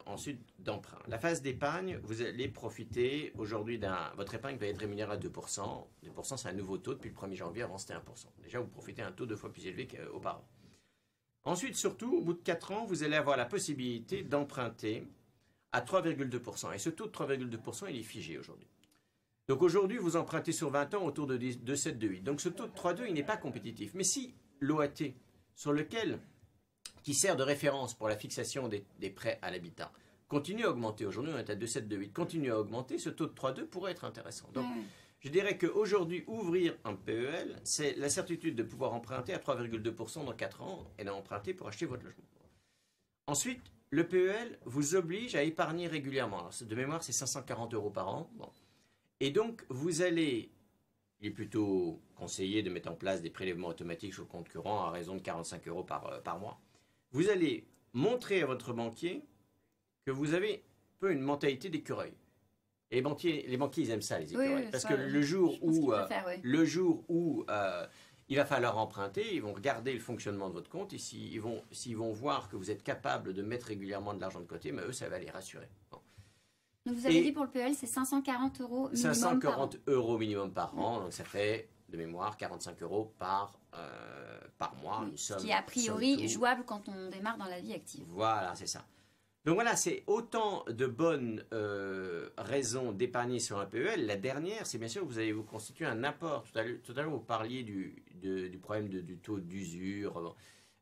ensuite 0.06 0.40
d'emprunt. 0.60 0.98
La 1.06 1.18
phase 1.18 1.42
d'épargne, 1.42 2.00
vous 2.02 2.22
allez 2.22 2.48
profiter 2.48 3.32
aujourd'hui 3.36 3.78
d'un... 3.78 4.10
Votre 4.16 4.36
épargne 4.36 4.56
va 4.56 4.66
être 4.66 4.78
rémunérée 4.78 5.12
à 5.12 5.18
2%. 5.18 5.28
2%, 5.28 6.36
c'est 6.38 6.48
un 6.48 6.52
nouveau 6.54 6.78
taux 6.78 6.94
depuis 6.94 7.10
le 7.10 7.14
1er 7.14 7.34
janvier, 7.34 7.62
avant 7.64 7.76
c'était 7.76 7.92
1%. 7.92 7.98
Déjà, 8.42 8.60
vous 8.60 8.66
profitez 8.66 9.02
d'un 9.02 9.12
taux 9.12 9.26
deux 9.26 9.36
fois 9.36 9.52
plus 9.52 9.66
élevé 9.66 9.86
qu'auparavant. 9.86 10.48
Ensuite, 11.44 11.76
surtout, 11.76 12.16
au 12.16 12.22
bout 12.22 12.32
de 12.32 12.42
4 12.42 12.72
ans, 12.72 12.86
vous 12.86 13.02
allez 13.02 13.16
avoir 13.16 13.36
la 13.36 13.44
possibilité 13.44 14.22
d'emprunter 14.22 15.06
à 15.72 15.82
3,2%. 15.82 16.74
Et 16.74 16.78
ce 16.78 16.88
taux 16.88 17.08
de 17.08 17.12
3,2%, 17.12 17.90
il 17.90 17.96
est 17.98 18.02
figé 18.02 18.38
aujourd'hui. 18.38 18.68
Donc 19.48 19.60
aujourd'hui, 19.60 19.98
vous 19.98 20.16
empruntez 20.16 20.52
sur 20.52 20.70
20 20.70 20.94
ans 20.94 21.04
autour 21.04 21.26
de 21.26 21.36
2,7, 21.36 22.22
Donc 22.22 22.40
ce 22.40 22.48
taux 22.48 22.66
de 22.66 22.72
3,2, 22.72 23.04
il 23.06 23.12
n'est 23.12 23.22
pas 23.22 23.36
compétitif. 23.36 23.92
Mais 23.92 24.04
si 24.04 24.34
l'OAT, 24.60 25.12
sur 25.54 25.74
lequel 25.74 26.20
qui 27.08 27.14
sert 27.14 27.36
de 27.36 27.42
référence 27.42 27.94
pour 27.94 28.06
la 28.10 28.18
fixation 28.18 28.68
des, 28.68 28.84
prêts 29.08 29.38
à 29.40 29.50
l'habitat, 29.50 29.90
continue 30.28 30.66
à 30.66 30.70
augmenter. 30.70 31.06
Aujourd'hui, 31.06 31.32
on 31.34 31.38
est 31.38 31.48
à 31.48 31.54
2,728. 31.54 32.12
Continue 32.12 32.52
à 32.52 32.60
augmenter. 32.60 32.98
Ce 32.98 33.08
taux 33.08 33.24
de 33.24 33.32
3,2 33.32 33.64
pourrait 33.64 33.92
être 33.92 34.04
intéressant. 34.04 34.46
Donc, 34.52 34.66
je 35.20 35.30
dirais 35.30 35.56
qu'aujourd'hui, 35.56 36.22
ouvrir 36.26 36.76
un 36.84 36.94
PEL, 36.94 37.62
c'est 37.64 37.96
la 37.96 38.10
certitude 38.10 38.56
de 38.56 38.62
pouvoir 38.62 38.92
emprunter 38.92 39.32
à 39.32 39.38
3,2% 39.38 40.26
dans 40.26 40.34
4 40.34 40.60
ans 40.60 40.84
et 40.98 41.04
d'emprunter 41.04 41.54
pour 41.54 41.66
acheter 41.68 41.86
votre 41.86 42.04
logement. 42.04 42.24
Ensuite, 43.26 43.62
le 43.88 44.06
PEL 44.06 44.58
vous 44.66 44.94
oblige 44.94 45.34
à 45.34 45.42
épargner 45.42 45.86
régulièrement. 45.86 46.50
de 46.60 46.74
mémoire, 46.74 47.02
c'est 47.02 47.12
540 47.12 47.72
euros 47.72 47.88
par 47.88 48.08
an. 48.08 48.30
Et 49.20 49.30
donc, 49.30 49.64
vous 49.70 50.02
allez, 50.02 50.50
il 51.22 51.28
est 51.28 51.30
plutôt 51.30 52.02
conseillé 52.16 52.62
de 52.62 52.68
mettre 52.68 52.90
en 52.90 52.96
place 52.96 53.22
des 53.22 53.30
prélèvements 53.30 53.68
automatiques 53.68 54.12
sur 54.12 54.24
le 54.24 54.28
compte 54.28 54.50
courant 54.50 54.84
à 54.84 54.90
raison 54.90 55.14
de 55.14 55.22
45 55.22 55.66
euros 55.68 55.84
par, 55.84 56.06
euh, 56.08 56.20
par 56.20 56.38
mois 56.38 56.60
vous 57.12 57.28
allez 57.28 57.66
montrer 57.92 58.42
à 58.42 58.46
votre 58.46 58.72
banquier 58.72 59.24
que 60.04 60.10
vous 60.10 60.34
avez 60.34 60.54
un 60.54 60.98
peu 61.00 61.12
une 61.12 61.20
mentalité 61.20 61.68
d'écureuil. 61.68 62.12
Et 62.90 62.96
les 62.96 63.02
banquiers, 63.02 63.44
les 63.46 63.56
banquiers, 63.56 63.84
ils 63.84 63.90
aiment 63.90 64.02
ça, 64.02 64.18
les 64.18 64.32
écureuils. 64.32 64.70
parce 64.70 64.84
que 64.84 64.94
le 64.94 65.22
jour, 65.22 65.58
où, 65.60 65.92
euh, 65.92 66.06
le 66.42 66.64
jour 66.64 67.04
où 67.08 67.44
euh, 67.50 67.86
il 68.28 68.36
va 68.36 68.46
falloir 68.46 68.78
emprunter, 68.78 69.34
ils 69.34 69.42
vont 69.42 69.52
regarder 69.52 69.92
le 69.92 70.00
fonctionnement 70.00 70.48
de 70.48 70.54
votre 70.54 70.70
compte 70.70 70.92
et 70.92 70.98
s'ils 70.98 71.40
vont, 71.40 72.12
voir 72.12 72.48
que 72.48 72.56
vous 72.56 72.70
êtes 72.70 72.82
capable 72.82 73.34
de 73.34 73.42
mettre 73.42 73.66
régulièrement 73.66 74.14
de 74.14 74.20
l'argent 74.20 74.40
de 74.40 74.46
côté, 74.46 74.72
mais 74.72 74.82
eux, 74.82 74.92
ça 74.92 75.08
va 75.08 75.18
les 75.18 75.30
rassurer. 75.30 75.68
Donc 76.86 76.96
vous 76.96 77.06
avez 77.06 77.22
dit 77.22 77.32
pour 77.32 77.44
le 77.44 77.50
PEL, 77.50 77.74
c'est 77.74 77.86
540 77.86 78.60
euros 78.62 78.88
minimum 78.88 79.14
540 79.14 79.78
euros 79.88 80.18
minimum 80.18 80.52
par 80.52 80.78
an, 80.78 81.00
donc 81.00 81.12
ça 81.12 81.24
fait 81.24 81.68
de 81.88 81.96
mémoire, 81.96 82.36
45 82.36 82.82
euros 82.82 83.12
par, 83.18 83.58
euh, 83.74 84.38
par 84.58 84.74
mois. 84.76 85.04
Une 85.08 85.16
somme, 85.16 85.38
qui 85.38 85.50
est 85.50 85.54
a 85.54 85.62
priori 85.62 86.28
jouable 86.28 86.64
quand 86.64 86.88
on 86.88 87.08
démarre 87.08 87.38
dans 87.38 87.46
la 87.46 87.60
vie 87.60 87.72
active. 87.72 88.04
Voilà, 88.08 88.54
c'est 88.54 88.66
ça. 88.66 88.84
Donc 89.44 89.54
voilà, 89.54 89.76
c'est 89.76 90.02
autant 90.06 90.64
de 90.68 90.86
bonnes 90.86 91.42
euh, 91.54 92.28
raisons 92.36 92.92
d'épargner 92.92 93.38
sur 93.38 93.58
un 93.58 93.66
PEL. 93.66 94.04
La 94.04 94.16
dernière, 94.16 94.66
c'est 94.66 94.78
bien 94.78 94.88
sûr 94.88 95.02
que 95.02 95.06
vous 95.06 95.18
allez 95.18 95.32
vous 95.32 95.44
constituer 95.44 95.86
un 95.86 96.04
apport. 96.04 96.44
Tout 96.52 96.92
à 96.92 97.02
l'heure, 97.02 97.10
vous 97.10 97.20
parliez 97.20 97.62
du, 97.62 98.02
du 98.14 98.58
problème 98.58 98.88
du 98.88 99.16
taux 99.18 99.40
d'usure, 99.40 100.36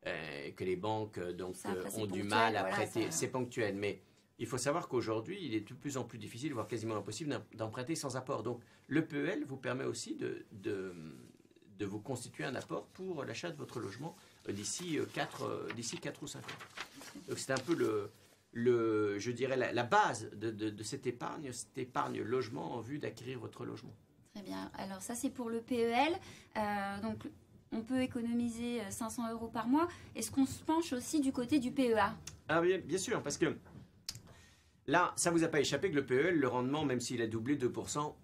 euh, 0.05 0.51
que 0.51 0.63
les 0.65 0.75
banques 0.75 1.19
donc, 1.19 1.55
ont 1.97 2.07
du 2.07 2.23
mal 2.23 2.57
à 2.57 2.65
prêter. 2.65 3.07
C'est 3.09 3.29
ponctuel, 3.29 3.75
mais 3.75 4.01
il 4.39 4.45
faut 4.45 4.57
savoir 4.57 4.87
qu'aujourd'hui, 4.87 5.39
il 5.41 5.55
est 5.55 5.67
de 5.67 5.73
plus 5.73 5.97
en 5.97 6.03
plus 6.03 6.19
difficile, 6.19 6.53
voire 6.53 6.67
quasiment 6.67 6.95
impossible, 6.95 7.41
d'emprunter 7.55 7.95
sans 7.95 8.17
apport. 8.17 8.43
Donc, 8.43 8.61
le 8.87 9.05
PEL 9.05 9.45
vous 9.45 9.57
permet 9.57 9.83
aussi 9.83 10.15
de, 10.15 10.45
de, 10.51 10.93
de 11.79 11.85
vous 11.85 11.99
constituer 11.99 12.43
un 12.43 12.53
apport 12.55 12.85
pour 12.87 13.23
l'achat 13.23 13.49
de 13.49 13.57
votre 13.57 13.79
logement 13.79 14.15
euh, 14.47 14.51
d'ici 14.51 14.99
4, 15.13 15.43
euh, 15.43 15.47
euh, 15.47 15.73
d'ici 15.73 15.97
4 15.97 16.21
ou 16.21 16.27
5 16.27 16.39
ans. 16.39 16.43
Donc, 17.27 17.39
c'est 17.39 17.51
un 17.51 17.57
peu 17.57 17.73
le, 17.73 18.11
le, 18.51 19.17
je 19.17 19.31
dirais, 19.31 19.57
la, 19.57 19.83
base 19.83 20.29
de, 20.31 20.51
de, 20.51 20.83
cette 20.83 21.07
épargne, 21.07 21.51
cette 21.51 21.77
épargne 21.77 22.21
logement 22.21 22.75
en 22.75 22.79
vue 22.79 22.99
d'acquérir 22.99 23.39
votre 23.39 23.65
logement. 23.65 23.95
Très 24.35 24.43
bien. 24.43 24.69
Alors, 24.77 25.01
ça, 25.01 25.15
c'est 25.15 25.31
pour 25.31 25.49
le 25.49 25.61
PEL. 25.61 26.13
donc, 27.01 27.27
on 27.71 27.81
peut 27.81 28.01
économiser 28.01 28.79
500 28.91 29.31
euros 29.31 29.47
par 29.47 29.67
mois. 29.67 29.87
Est-ce 30.15 30.31
qu'on 30.31 30.45
se 30.45 30.63
penche 30.63 30.93
aussi 30.93 31.19
du 31.21 31.33
côté 31.33 31.59
du 31.59 31.71
PEA 31.71 32.13
ah, 32.49 32.61
bien, 32.61 32.77
bien 32.77 32.97
sûr, 32.97 33.21
parce 33.21 33.37
que 33.37 33.57
Là, 34.87 35.13
ça 35.15 35.31
vous 35.31 35.43
a 35.43 35.47
pas 35.49 35.59
échappé 35.59 35.91
que 35.91 35.95
le 35.95 36.05
PEL, 36.05 36.39
le 36.39 36.47
rendement, 36.47 36.85
même 36.85 37.01
s'il 37.01 37.21
a 37.21 37.27
doublé 37.27 37.57
2%, 37.57 38.15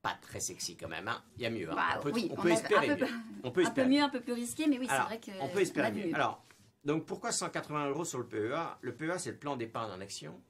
pas 0.00 0.16
très 0.20 0.40
sexy 0.40 0.76
quand 0.76 0.88
même. 0.88 1.08
Hein. 1.08 1.22
Il 1.36 1.42
y 1.42 1.46
a 1.46 1.50
mieux. 1.50 1.70
Hein. 1.70 1.74
Bah 1.74 1.98
on 1.98 2.36
peut, 2.36 2.50
espérer 2.50 2.96
mieux. 2.96 3.06
on 3.42 3.50
peut 3.50 3.62
espérer 3.62 3.82
un 3.82 3.88
peu 3.88 3.94
mieux, 3.94 4.02
un 4.02 4.08
peu 4.08 4.20
plus 4.20 4.32
risqué, 4.32 4.66
mais 4.66 4.78
oui, 4.78 4.86
c'est 4.88 4.98
vrai 4.98 5.18
que. 5.18 5.30
On 5.40 5.48
peut 5.48 5.60
espérer 5.60 5.90
mieux. 5.92 6.14
Alors, 6.14 6.44
donc 6.84 7.06
pourquoi 7.06 7.32
180 7.32 7.88
euros 7.88 8.04
sur 8.04 8.18
le 8.18 8.26
PEA 8.26 8.78
Le 8.80 8.94
PEA, 8.94 9.18
c'est 9.18 9.30
le 9.30 9.38
plan 9.38 9.56
d'épargne 9.56 9.92
en 9.92 10.00
action. 10.00 10.40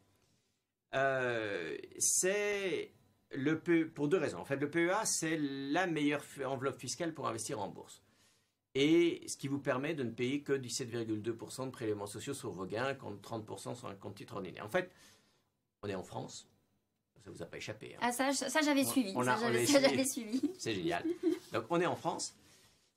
Euh, 0.94 1.76
c'est 1.98 2.92
le 3.34 3.58
PE, 3.58 3.90
pour 3.94 4.08
deux 4.08 4.18
raisons. 4.18 4.38
En 4.38 4.44
fait, 4.44 4.56
le 4.56 4.70
PEA, 4.70 5.04
c'est 5.04 5.38
la 5.38 5.86
meilleure 5.86 6.24
enveloppe 6.44 6.78
fiscale 6.78 7.14
pour 7.14 7.28
investir 7.28 7.60
en 7.60 7.68
bourse. 7.68 8.02
Et 8.74 9.22
ce 9.26 9.36
qui 9.36 9.48
vous 9.48 9.58
permet 9.58 9.94
de 9.94 10.02
ne 10.02 10.10
payer 10.10 10.42
que 10.42 10.52
17,2% 10.54 11.66
de 11.66 11.70
prélèvements 11.70 12.06
sociaux 12.06 12.32
sur 12.32 12.50
vos 12.50 12.64
gains 12.64 12.94
contre 12.94 13.20
30% 13.20 13.74
sur 13.74 13.88
un 13.88 13.94
compte 13.94 14.14
titre 14.14 14.36
ordinaire. 14.36 14.64
En 14.64 14.70
fait, 14.70 14.90
on 15.82 15.88
est 15.88 15.94
en 15.94 16.02
France. 16.02 16.46
Ça 17.24 17.30
vous 17.30 17.42
a 17.42 17.46
pas 17.46 17.56
échappé. 17.56 17.94
Hein. 17.94 17.98
Ah, 18.02 18.12
ça, 18.12 18.32
ça 18.32 18.60
j'avais 18.62 18.84
suivi. 18.84 19.12
ça, 19.12 19.80
j'avais 19.80 20.04
suivi. 20.04 20.40
C'est 20.58 20.74
génial. 20.74 21.04
Donc, 21.52 21.64
on 21.70 21.80
est 21.80 21.86
en 21.86 21.94
France. 21.94 22.34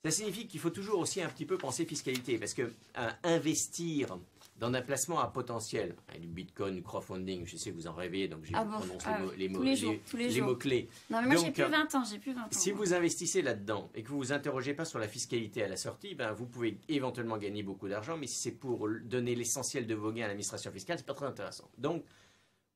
Ça 0.04 0.10
signifie 0.10 0.46
qu'il 0.46 0.60
faut 0.60 0.70
toujours 0.70 1.00
aussi 1.00 1.20
un 1.20 1.28
petit 1.28 1.46
peu 1.46 1.58
penser 1.58 1.84
fiscalité. 1.84 2.38
Parce 2.38 2.54
que 2.54 2.62
euh, 2.98 3.10
investir 3.22 4.18
dans 4.58 4.72
un 4.72 4.82
placement 4.82 5.20
à 5.20 5.28
potentiel, 5.28 5.94
hein, 6.08 6.18
du 6.18 6.28
bitcoin, 6.28 6.74
du 6.74 6.82
crowdfunding, 6.82 7.46
je 7.46 7.56
sais 7.56 7.70
que 7.70 7.76
vous 7.76 7.86
en 7.86 7.92
rêvez, 7.92 8.26
donc 8.26 8.44
j'ai 8.44 8.54
ah 8.54 8.66
ah 9.04 9.18
les, 9.36 9.48
mots, 9.48 9.62
les, 9.62 10.40
mots, 10.40 10.56
clés. 10.56 10.88
Non, 11.10 11.20
mais 11.20 11.28
moi 11.28 11.36
j'ai 11.36 11.50
plus 11.50 11.64
20 11.64 11.94
ans, 11.94 12.04
j'ai 12.10 12.18
plus 12.18 12.32
20 12.32 12.40
ans. 12.40 12.48
Si 12.50 12.70
vous 12.70 12.94
investissez 12.94 13.42
là-dedans 13.42 13.90
et 13.94 14.02
que 14.02 14.08
vous 14.08 14.16
vous 14.16 14.32
interrogez 14.32 14.72
pas 14.72 14.86
sur 14.86 14.98
la 14.98 15.08
fiscalité 15.08 15.62
à 15.62 15.68
la 15.68 15.76
sortie, 15.76 16.14
ben, 16.14 16.32
vous 16.32 16.46
pouvez 16.46 16.78
éventuellement 16.88 17.36
gagner 17.36 17.62
beaucoup 17.62 17.88
d'argent, 17.88 18.16
mais 18.16 18.26
si 18.26 18.36
c'est 18.36 18.52
pour 18.52 18.88
donner 19.04 19.34
l'essentiel 19.34 19.86
de 19.86 19.94
vos 19.94 20.10
gains 20.10 20.24
à 20.24 20.28
l'administration 20.28 20.72
fiscale, 20.72 20.98
c'est 20.98 21.06
pas 21.06 21.14
très 21.14 21.26
intéressant. 21.26 21.68
Donc, 21.76 22.02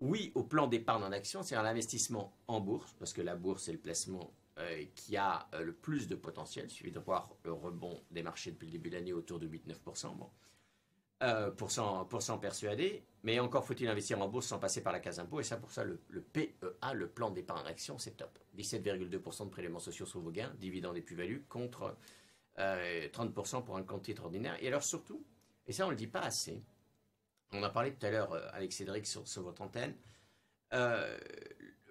oui 0.00 0.32
au 0.34 0.42
plan 0.42 0.66
d'épargne 0.66 1.02
en 1.02 1.12
action, 1.12 1.42
c'est-à-dire 1.42 1.64
l'investissement 1.64 2.32
en 2.48 2.60
bourse, 2.60 2.94
parce 2.98 3.12
que 3.12 3.22
la 3.22 3.36
bourse 3.36 3.68
est 3.68 3.72
le 3.72 3.78
placement 3.78 4.32
euh, 4.58 4.84
qui 4.94 5.16
a 5.16 5.48
euh, 5.54 5.62
le 5.62 5.72
plus 5.72 6.08
de 6.08 6.14
potentiel. 6.14 6.66
Il 6.66 6.70
suffit 6.70 6.90
de 6.90 6.98
voir 6.98 7.30
le 7.44 7.52
rebond 7.52 8.02
des 8.10 8.22
marchés 8.22 8.50
depuis 8.50 8.66
le 8.66 8.72
début 8.72 8.90
de 8.90 8.96
l'année 8.96 9.12
autour 9.12 9.38
de 9.38 9.46
8-9%. 9.46 10.16
Bon. 10.16 10.28
Euh, 11.22 11.50
pour 11.50 11.70
s'en 11.70 12.38
persuader, 12.38 13.04
mais 13.22 13.38
encore 13.40 13.64
faut-il 13.66 13.86
investir 13.88 14.20
en 14.20 14.28
bourse 14.28 14.46
sans 14.46 14.58
passer 14.58 14.82
par 14.82 14.92
la 14.92 15.00
case 15.00 15.20
impôt, 15.20 15.40
et 15.40 15.44
ça 15.44 15.58
pour 15.58 15.70
ça 15.70 15.84
le, 15.84 15.98
PEA, 16.32 16.94
le 16.94 17.08
plan 17.08 17.30
d'épargne 17.30 17.62
en 17.62 17.66
action, 17.66 17.98
c'est 17.98 18.16
top. 18.16 18.38
17,2% 18.56 19.44
de 19.44 19.50
prélèvements 19.50 19.80
sociaux 19.80 20.06
sur 20.06 20.20
vos 20.20 20.30
gains, 20.30 20.52
dividendes 20.58 20.96
et 20.96 21.02
plus-values, 21.02 21.44
contre 21.48 21.94
30% 22.58 23.64
pour 23.64 23.76
un 23.76 23.82
compte 23.82 24.02
titre 24.02 24.24
ordinaire. 24.24 24.56
Et 24.62 24.68
alors 24.68 24.82
surtout, 24.82 25.22
et 25.66 25.72
ça 25.72 25.84
on 25.84 25.88
ne 25.88 25.92
le 25.92 25.98
dit 25.98 26.06
pas 26.06 26.20
assez, 26.20 26.62
on 27.52 27.62
a 27.62 27.70
parlé 27.70 27.92
tout 27.92 28.06
à 28.06 28.10
l'heure 28.10 28.32
euh, 28.32 28.46
avec 28.52 28.72
Cédric 28.72 29.06
sur, 29.06 29.24
votre 29.42 29.62
antenne, 29.62 29.94
euh, 30.72 31.18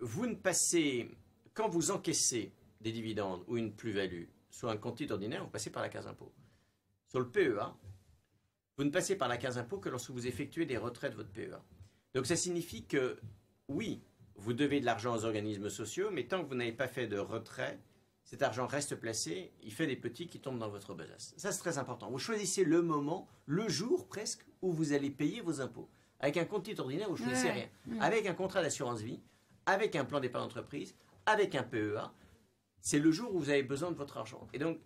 vous 0.01 0.27
ne 0.27 0.35
passez, 0.35 1.09
quand 1.53 1.69
vous 1.69 1.91
encaissez 1.91 2.53
des 2.81 2.91
dividendes 2.91 3.43
ou 3.47 3.57
une 3.57 3.73
plus-value 3.73 4.25
sur 4.49 4.69
un 4.69 4.77
compte 4.77 5.01
ordinaire, 5.09 5.43
vous 5.43 5.49
passez 5.49 5.69
par 5.69 5.81
la 5.81 5.89
case 5.89 6.07
impôt. 6.07 6.31
Sur 7.07 7.19
le 7.19 7.29
PEA, 7.29 7.73
vous 8.77 8.83
ne 8.83 8.89
passez 8.89 9.17
par 9.17 9.27
la 9.27 9.37
case 9.37 9.57
impôt 9.57 9.79
que 9.79 9.89
lorsque 9.89 10.11
vous 10.11 10.27
effectuez 10.27 10.65
des 10.65 10.77
retraits 10.77 11.11
de 11.11 11.17
votre 11.17 11.31
PEA. 11.31 11.61
Donc 12.13 12.25
ça 12.25 12.35
signifie 12.35 12.85
que, 12.85 13.19
oui, 13.67 14.01
vous 14.35 14.53
devez 14.53 14.79
de 14.79 14.85
l'argent 14.85 15.15
aux 15.15 15.25
organismes 15.25 15.69
sociaux, 15.69 16.09
mais 16.11 16.25
tant 16.25 16.41
que 16.41 16.47
vous 16.47 16.55
n'avez 16.55 16.71
pas 16.71 16.87
fait 16.87 17.07
de 17.07 17.17
retrait, 17.17 17.77
cet 18.29 18.43
argent 18.43 18.67
reste 18.67 18.95
placé, 18.95 19.51
il 19.63 19.74
fait 19.74 19.88
des 19.88 19.95
petits 19.95 20.27
qui 20.27 20.39
tombent 20.39 20.59
dans 20.59 20.69
votre 20.69 20.93
besace. 20.93 21.33
Ça, 21.36 21.51
c'est 21.51 21.62
très 21.62 21.79
important. 21.79 22.12
Vous 22.12 22.19
choisissez 22.19 22.63
le 22.63 22.83
moment, 22.83 23.27
le 23.48 23.67
jour 23.67 24.07
presque, 24.07 24.45
où 24.62 24.71
vous 24.71 24.93
allez 24.93 25.09
payer 25.09 25.41
vos 25.41 25.62
impôts. 25.62 25.89
Avec 26.19 26.38
un 26.38 26.45
compte 26.45 26.65
titre 26.65 26.83
ordinaire, 26.83 27.07
vous 27.09 27.17
ne 27.17 27.24
choisissez 27.24 27.50
rien. 27.50 27.67
Avec 28.00 28.27
un 28.27 28.36
contrat 28.36 28.62
d'assurance 28.62 29.01
vie, 29.01 29.19
avec 29.65 29.95
un 29.95 30.05
plan 30.05 30.19
d'épargne 30.19 30.43
d'entreprise, 30.45 30.93
avec 31.25 31.55
un 31.55 31.63
PEA, 31.63 32.13
c'est 32.81 33.00
le 33.00 33.09
jour 33.12 33.33
où 33.33 33.39
vous 33.39 33.50
avez 33.50 33.63
besoin 33.63 33.89
de 33.89 33.95
votre 33.95 34.17
argent. 34.17 34.48
Et 34.53 34.59
donc, 34.59 34.77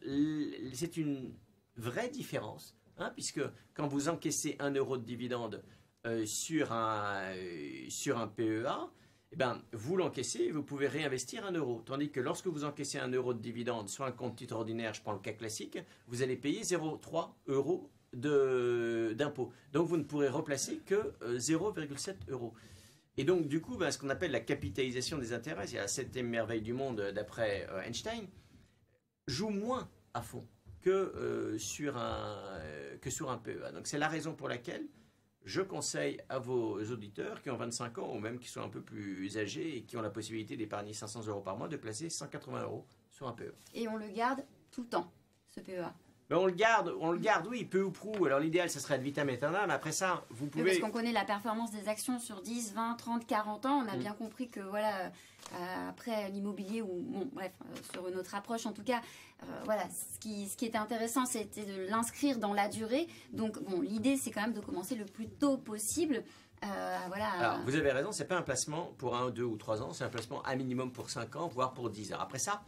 c'est 0.72 0.96
une 0.96 1.34
vraie 1.76 2.08
différence, 2.08 2.78
hein, 2.98 3.12
puisque 3.14 3.42
quand 3.74 3.88
vous 3.88 4.08
encaissez 4.08 4.56
un 4.60 4.72
euro 4.72 4.98
de 4.98 5.04
dividende 5.04 5.66
euh, 6.06 6.26
sur, 6.26 6.72
un, 6.72 7.34
euh, 7.36 7.90
sur 7.90 8.20
un 8.20 8.30
PEA, 8.30 8.90
eh 9.34 9.36
ben, 9.36 9.60
vous 9.72 9.98
l'encaissez 9.98 10.52
vous 10.52 10.62
pouvez 10.62 10.88
réinvestir 10.88 11.44
un 11.44 11.54
euro. 11.54 11.82
Tandis 11.84 12.12
que 12.12 12.20
lorsque 12.20 12.46
vous 12.46 12.66
encaissez 12.66 13.00
un 13.00 13.10
euro 13.10 13.34
de 13.34 13.40
dividende 13.40 13.90
sur 13.90 14.06
un 14.06 14.12
compte 14.12 14.36
titre 14.36 14.56
ordinaire, 14.56 14.94
je 14.94 15.02
prends 15.02 15.14
le 15.14 15.18
cas 15.18 15.34
classique, 15.34 15.80
vous 16.08 16.22
allez 16.22 16.36
payer 16.36 16.62
0,3 16.62 17.32
euros 17.48 17.90
d'impôt. 18.14 19.52
Donc 19.72 19.88
vous 19.88 19.98
ne 19.98 20.04
pourrez 20.04 20.30
replacer 20.30 20.78
que 20.86 21.14
0,7 21.24 22.10
euh, 22.10 22.16
euros. 22.28 22.54
Et 23.18 23.24
donc 23.24 23.48
du 23.48 23.60
coup, 23.60 23.76
ben, 23.76 23.90
ce 23.90 23.98
qu'on 23.98 24.12
appelle 24.12 24.30
la 24.30 24.40
capitalisation 24.40 25.18
des 25.18 25.34
intérêts, 25.34 25.66
c'est 25.66 25.78
la 25.78 25.88
septième 25.88 26.28
merveille 26.28 26.62
du 26.62 26.74
monde 26.74 27.00
euh, 27.00 27.12
d'après 27.12 27.68
euh, 27.72 27.82
Einstein, 27.82 28.28
joue 29.26 29.50
moins 29.50 29.90
à 30.14 30.22
fond 30.22 30.46
que, 30.80 31.56
sur 31.58 31.98
un, 31.98 32.60
que 33.02 33.10
sur 33.10 33.32
un 33.32 33.38
PEA. 33.38 33.72
Donc 33.74 33.88
c'est 33.88 33.98
la 33.98 34.10
raison 34.10 34.36
pour 34.36 34.48
laquelle 34.48 34.86
je 35.46 35.62
conseille 35.62 36.20
à 36.30 36.40
vos 36.40 36.82
auditeurs 36.84 37.42
qui 37.42 37.50
ont 37.50 37.58
25 37.58 37.98
ans 37.98 38.14
ou 38.14 38.20
même 38.20 38.40
qui 38.40 38.48
sont 38.48 38.62
un 38.62 38.70
peu 38.70 38.82
plus 38.82 39.38
âgés 39.38 39.78
et 39.78 39.84
qui 39.84 39.98
ont 39.98 40.02
la 40.02 40.10
possibilité 40.10 40.58
d'épargner 40.58 40.94
500 40.94 41.28
euros 41.28 41.42
par 41.42 41.58
mois 41.58 41.68
de 41.68 41.78
placer 41.78 42.10
180 42.10 42.64
euros 42.64 42.86
sur 43.12 43.28
un 43.28 43.34
PEA. 43.34 43.52
Et 43.74 43.88
on 43.88 43.98
le 43.98 44.08
garde 44.10 44.46
tout 44.72 44.84
le 44.84 44.90
temps, 44.90 45.12
ce 45.50 45.60
PEA 45.60 45.94
mais 46.30 46.36
on 46.36 46.46
le 46.46 46.54
garde, 46.54 46.94
on 47.00 47.12
le 47.12 47.20
garde, 47.20 47.48
oui, 47.48 47.66
peu 47.66 47.84
ou 47.84 47.92
prou. 47.92 48.26
Alors 48.26 48.40
l'idéal, 48.40 48.70
ce 48.70 48.80
serait 48.80 48.98
de 48.98 49.04
vitam 49.04 49.30
aeternam. 49.30 49.70
Après 49.70 49.92
ça, 49.92 50.26
vous 50.30 50.48
pouvez. 50.48 50.66
parce 50.66 50.80
qu'on 50.80 50.92
connaît 50.92 51.12
la 51.12 51.26
performance 51.26 51.72
des 51.72 51.90
actions 51.90 52.20
sur 52.20 52.42
10, 52.42 52.74
20, 52.74 52.96
30, 52.96 53.28
40 53.28 53.66
ans. 53.66 53.84
On 53.86 53.90
a 53.90 53.96
mm. 53.96 54.00
bien 54.00 54.14
compris 54.14 54.50
que 54.50 54.62
voilà, 54.62 55.12
euh, 55.54 55.90
après 55.90 56.30
l'immobilier 56.30 56.82
ou 56.82 57.02
bon, 57.02 57.30
bref, 57.34 57.52
euh, 57.62 57.76
sur 57.92 58.08
une 58.08 58.16
autre 58.16 58.34
approche, 58.36 58.66
en 58.66 58.72
tout 58.72 58.84
cas, 58.84 59.02
euh, 59.44 59.46
voilà, 59.66 59.84
ce 59.90 60.20
qui, 60.20 60.48
ce 60.48 60.56
qui 60.56 60.66
était 60.66 60.78
intéressant, 60.78 61.26
c'était 61.26 61.66
de 61.66 61.88
l'inscrire 61.90 62.40
dans 62.40 62.54
la 62.54 62.70
durée. 62.70 63.08
Donc 63.34 63.62
bon, 63.64 63.82
l'idée, 63.82 64.18
c'est 64.18 64.32
quand 64.32 64.42
même 64.42 64.54
de 64.54 64.62
commencer 64.62 64.96
le 64.96 65.06
plus 65.06 65.28
tôt 65.28 65.58
possible. 65.58 66.24
voilà. 66.62 67.30
Alors, 67.40 67.60
vous 67.66 67.76
avez 67.76 67.92
raison, 67.92 68.12
c'est 68.12 68.28
pas 68.28 68.38
un 68.38 68.42
placement 68.42 68.94
pour 68.98 69.16
un, 69.16 69.30
deux 69.30 69.44
ou 69.44 69.58
trois 69.58 69.82
ans, 69.82 69.92
c'est 69.92 70.06
un 70.06 70.10
placement 70.10 70.42
à 70.44 70.56
minimum 70.56 70.92
pour 70.92 71.10
5 71.10 71.36
ans, 71.36 71.48
voire 71.48 71.74
pour 71.74 71.90
10 71.90 72.14
ans. 72.14 72.20
Après 72.20 72.40
ça, 72.40 72.64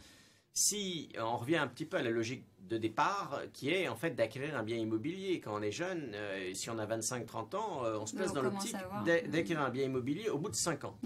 si 0.56 1.10
on 1.20 1.36
revient 1.36 1.58
un 1.58 1.66
petit 1.66 1.84
peu 1.84 1.98
à 1.98 2.02
la 2.02 2.08
logique 2.08 2.42
de 2.66 2.78
départ, 2.78 3.42
qui 3.52 3.68
est 3.70 3.88
en 3.88 3.94
fait 3.94 4.12
d'acquérir 4.12 4.56
un 4.56 4.62
bien 4.62 4.78
immobilier. 4.78 5.38
Quand 5.38 5.54
on 5.54 5.60
est 5.60 5.70
jeune, 5.70 6.12
euh, 6.14 6.54
si 6.54 6.70
on 6.70 6.78
a 6.78 6.86
25-30 6.86 7.56
ans, 7.56 7.84
euh, 7.84 7.98
on 8.00 8.06
se 8.06 8.16
place 8.16 8.32
dans 8.32 8.40
l'optique 8.40 8.74
d'acquérir 9.04 9.60
un 9.62 9.68
bien 9.68 9.84
immobilier 9.84 10.30
au 10.30 10.38
bout 10.38 10.48
de 10.48 10.56
5 10.56 10.84
ans. 10.84 10.96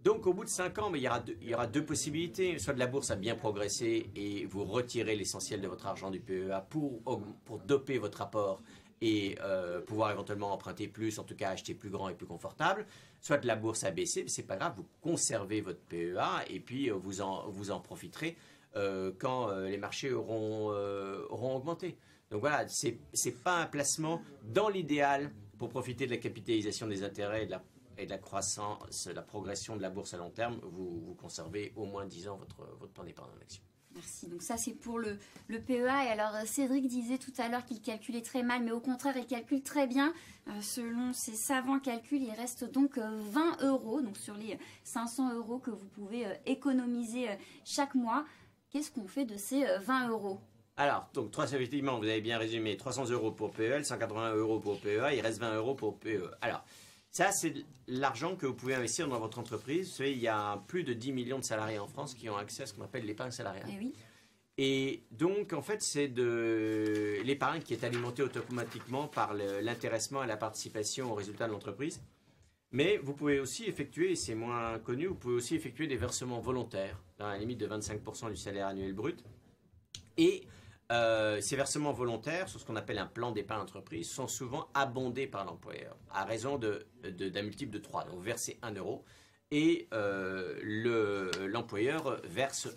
Donc 0.00 0.26
au 0.26 0.34
bout 0.34 0.44
de 0.44 0.50
5 0.50 0.78
ans, 0.80 0.90
mais 0.90 0.98
il, 0.98 1.02
y 1.02 1.08
aura 1.08 1.20
deux, 1.20 1.36
il 1.40 1.48
y 1.48 1.54
aura 1.54 1.66
deux 1.66 1.84
possibilités. 1.84 2.58
Soit 2.58 2.74
de 2.74 2.78
la 2.78 2.86
bourse 2.86 3.10
a 3.10 3.16
bien 3.16 3.34
progressé 3.34 4.10
et 4.14 4.44
vous 4.44 4.64
retirez 4.64 5.16
l'essentiel 5.16 5.62
de 5.62 5.66
votre 5.66 5.86
argent 5.86 6.10
du 6.10 6.20
PEA 6.20 6.60
pour, 6.68 7.02
pour 7.46 7.58
doper 7.60 7.96
votre 7.96 8.20
apport 8.20 8.62
et 9.00 9.36
euh, 9.40 9.80
pouvoir 9.80 10.10
éventuellement 10.10 10.52
emprunter 10.52 10.88
plus, 10.88 11.18
en 11.18 11.24
tout 11.24 11.36
cas 11.36 11.50
acheter 11.50 11.74
plus 11.74 11.90
grand 11.90 12.08
et 12.08 12.14
plus 12.14 12.26
confortable. 12.26 12.86
Soit 13.20 13.44
la 13.44 13.56
bourse 13.56 13.84
a 13.84 13.90
baissé, 13.90 14.22
mais 14.22 14.28
c'est 14.28 14.42
pas 14.42 14.56
grave, 14.56 14.74
vous 14.76 14.86
conservez 15.00 15.60
votre 15.60 15.80
PEA 15.80 16.44
et 16.48 16.60
puis 16.60 16.90
vous, 16.90 17.20
en, 17.20 17.48
vous 17.48 17.78
profiterez 17.80 18.36
euh, 18.76 19.12
quand 19.18 19.48
euh, 19.48 19.68
les 19.68 19.78
marchés 19.78 20.12
auront, 20.12 20.72
euh, 20.72 21.26
augmenté. 21.30 21.96
Donc 22.30 22.40
voilà, 22.40 22.68
ce 22.68 22.88
n'est 22.88 23.32
pas 23.32 23.62
un 23.62 23.66
placement 23.66 24.20
dans 24.44 24.68
l'idéal 24.68 25.30
pour 25.58 25.70
profiter 25.70 26.06
de 26.06 26.10
la 26.10 26.18
capitalisation 26.18 26.86
des 26.86 27.02
intérêts 27.02 27.44
et 27.44 27.46
de 27.46 27.52
la, 27.52 27.62
de 27.98 28.08
la 28.08 28.18
croissance, 28.18 29.08
la 29.12 29.22
progression 29.22 29.74
de 29.76 29.82
la 29.82 29.90
bourse 29.90 30.12
à 30.12 30.18
long 30.18 30.30
terme. 30.30 30.60
Vous, 30.62 31.00
vous 31.00 31.14
conservez 31.14 31.72
au 31.76 31.86
moins 31.86 32.06
10 32.06 32.28
ans 32.28 32.36
votre, 32.36 32.62
votre 32.78 32.92
plan 32.92 33.04
d'épargne 33.04 33.30
en 33.36 33.40
action. 33.40 33.62
Merci. 33.98 34.28
Donc 34.28 34.42
ça, 34.42 34.56
c'est 34.56 34.74
pour 34.74 35.00
le, 35.00 35.18
PEA. 35.48 36.04
Et 36.06 36.10
alors, 36.12 36.32
Cédric 36.46 36.86
disait 36.86 37.18
tout 37.18 37.32
à 37.36 37.48
l'heure 37.48 37.64
qu'il 37.64 37.80
calculait 37.80 38.22
très 38.22 38.44
mal, 38.44 38.62
mais 38.62 38.70
au 38.70 38.78
contraire, 38.78 39.16
il 39.16 39.26
calcule 39.26 39.60
très 39.60 39.88
bien. 39.88 40.12
Euh, 40.46 40.52
selon 40.60 41.12
ses 41.12 41.34
savants 41.34 41.80
calculs, 41.80 42.22
il 42.22 42.30
reste 42.30 42.64
donc 42.64 42.96
20 42.96 43.00
euh, 43.60 43.72
euros, 43.72 44.00
donc 44.00 44.16
sur 44.16 44.34
les 44.34 44.56
500 44.84 45.34
euros 45.34 45.58
que 45.58 45.72
vous 45.72 45.86
pouvez 45.86 46.26
euh, 46.26 46.34
économiser 46.46 47.26
chaque 47.64 47.96
mois. 47.96 48.24
Qu'est-ce 48.70 48.92
qu'on 48.92 49.08
fait 49.08 49.24
de 49.24 49.36
ces 49.36 49.64
20 49.80 50.10
euros? 50.10 50.38
Alors, 50.76 51.08
donc, 51.12 51.32
effectivement, 51.36 51.98
vous 51.98 52.04
avez 52.04 52.20
bien 52.20 52.38
résumé, 52.38 52.76
300 52.76 53.10
euros 53.10 53.32
pour 53.32 53.50
PEL, 53.50 53.84
180 53.84 54.34
euros 54.34 54.60
pour 54.60 54.78
PEA, 54.78 55.12
il 55.12 55.20
reste 55.22 55.40
20 55.40 55.56
euros 55.56 55.74
pour 55.74 55.98
PE. 55.98 56.30
Alors, 56.40 56.64
ça, 57.18 57.32
c'est 57.32 57.52
l'argent 57.88 58.36
que 58.36 58.46
vous 58.46 58.54
pouvez 58.54 58.76
investir 58.76 59.08
dans 59.08 59.18
votre 59.18 59.40
entreprise. 59.40 59.88
Vous 59.88 59.96
savez, 59.96 60.12
il 60.12 60.20
y 60.20 60.28
a 60.28 60.62
plus 60.68 60.84
de 60.84 60.92
10 60.92 61.10
millions 61.10 61.40
de 61.40 61.44
salariés 61.44 61.80
en 61.80 61.88
France 61.88 62.14
qui 62.14 62.30
ont 62.30 62.36
accès 62.36 62.62
à 62.62 62.66
ce 62.66 62.74
qu'on 62.74 62.84
appelle 62.84 63.04
l'épargne 63.04 63.32
salariale. 63.32 63.68
Et, 63.68 63.72
eh 63.74 63.78
oui. 63.78 63.94
Et 64.56 65.02
donc, 65.10 65.52
en 65.52 65.60
fait, 65.60 65.82
c'est 65.82 66.06
de 66.06 67.18
l'épargne 67.24 67.60
qui 67.60 67.74
est 67.74 67.82
alimentée 67.82 68.22
automatiquement 68.22 69.08
par 69.08 69.34
l'intéressement 69.34 70.22
et 70.22 70.28
la 70.28 70.36
participation 70.36 71.10
au 71.10 71.16
résultat 71.16 71.48
de 71.48 71.52
l'entreprise. 71.52 72.00
Mais 72.70 72.98
vous 72.98 73.14
pouvez 73.14 73.40
aussi 73.40 73.64
effectuer, 73.64 74.12
et 74.12 74.16
c'est 74.16 74.36
moins 74.36 74.78
connu, 74.78 75.08
vous 75.08 75.16
pouvez 75.16 75.34
aussi 75.34 75.56
effectuer 75.56 75.88
des 75.88 75.96
versements 75.96 76.38
volontaires 76.38 77.02
dans 77.18 77.26
la 77.26 77.36
limite 77.36 77.58
de 77.58 77.66
25% 77.66 78.30
du 78.30 78.36
salaire 78.36 78.68
annuel 78.68 78.92
brut. 78.92 79.24
Et 80.18 80.44
euh, 80.90 81.40
ces 81.42 81.54
versements 81.54 81.92
volontaires 81.92 82.48
sur 82.48 82.58
ce 82.58 82.64
qu'on 82.64 82.76
appelle 82.76 82.98
un 82.98 83.06
plan 83.06 83.30
d'épargne 83.30 83.60
entreprise 83.60 84.08
sont 84.08 84.26
souvent 84.26 84.68
abondés 84.72 85.26
par 85.26 85.44
l'employeur 85.44 85.96
à 86.10 86.24
raison 86.24 86.56
d'un 86.56 86.78
de, 87.02 87.40
multiple 87.42 87.72
de 87.72 87.78
3. 87.78 88.04
Donc 88.04 88.22
versez 88.22 88.58
1 88.62 88.72
euro 88.72 89.04
et 89.50 89.86
euh, 89.92 90.58
l'employeur 91.48 92.20
verse 92.24 92.68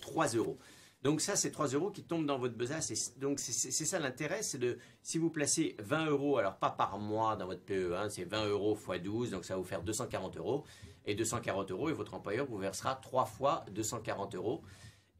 3 0.00 0.34
euh, 0.34 0.38
euros. 0.38 0.58
Donc 1.02 1.20
ça, 1.20 1.34
c'est 1.34 1.50
3 1.50 1.68
euros 1.68 1.90
qui 1.90 2.02
tombent 2.02 2.26
dans 2.26 2.38
votre 2.38 2.54
besace. 2.54 3.16
Donc 3.18 3.38
c'est 3.38 3.70
ça 3.70 3.98
l'intérêt, 4.00 4.42
c'est 4.42 4.58
de, 4.58 4.78
si 5.02 5.18
vous 5.18 5.30
placez 5.30 5.76
20 5.80 6.06
euros, 6.06 6.38
alors 6.38 6.56
pas 6.56 6.70
par 6.70 6.98
mois 6.98 7.36
dans 7.36 7.46
votre 7.46 7.62
PE, 7.62 7.94
hein, 7.96 8.08
c'est 8.08 8.24
20 8.24 8.46
euros 8.46 8.76
x 8.76 9.02
12, 9.02 9.30
donc 9.30 9.44
ça 9.44 9.54
va 9.54 9.58
vous 9.58 9.66
faire 9.66 9.82
240 9.82 10.36
euros. 10.36 10.64
Et 11.04 11.16
240 11.16 11.72
euros, 11.72 11.90
et 11.90 11.92
votre 11.92 12.14
employeur 12.14 12.46
vous 12.46 12.58
versera 12.58 12.94
3 12.94 13.24
fois 13.24 13.64
240 13.72 14.36
euros. 14.36 14.62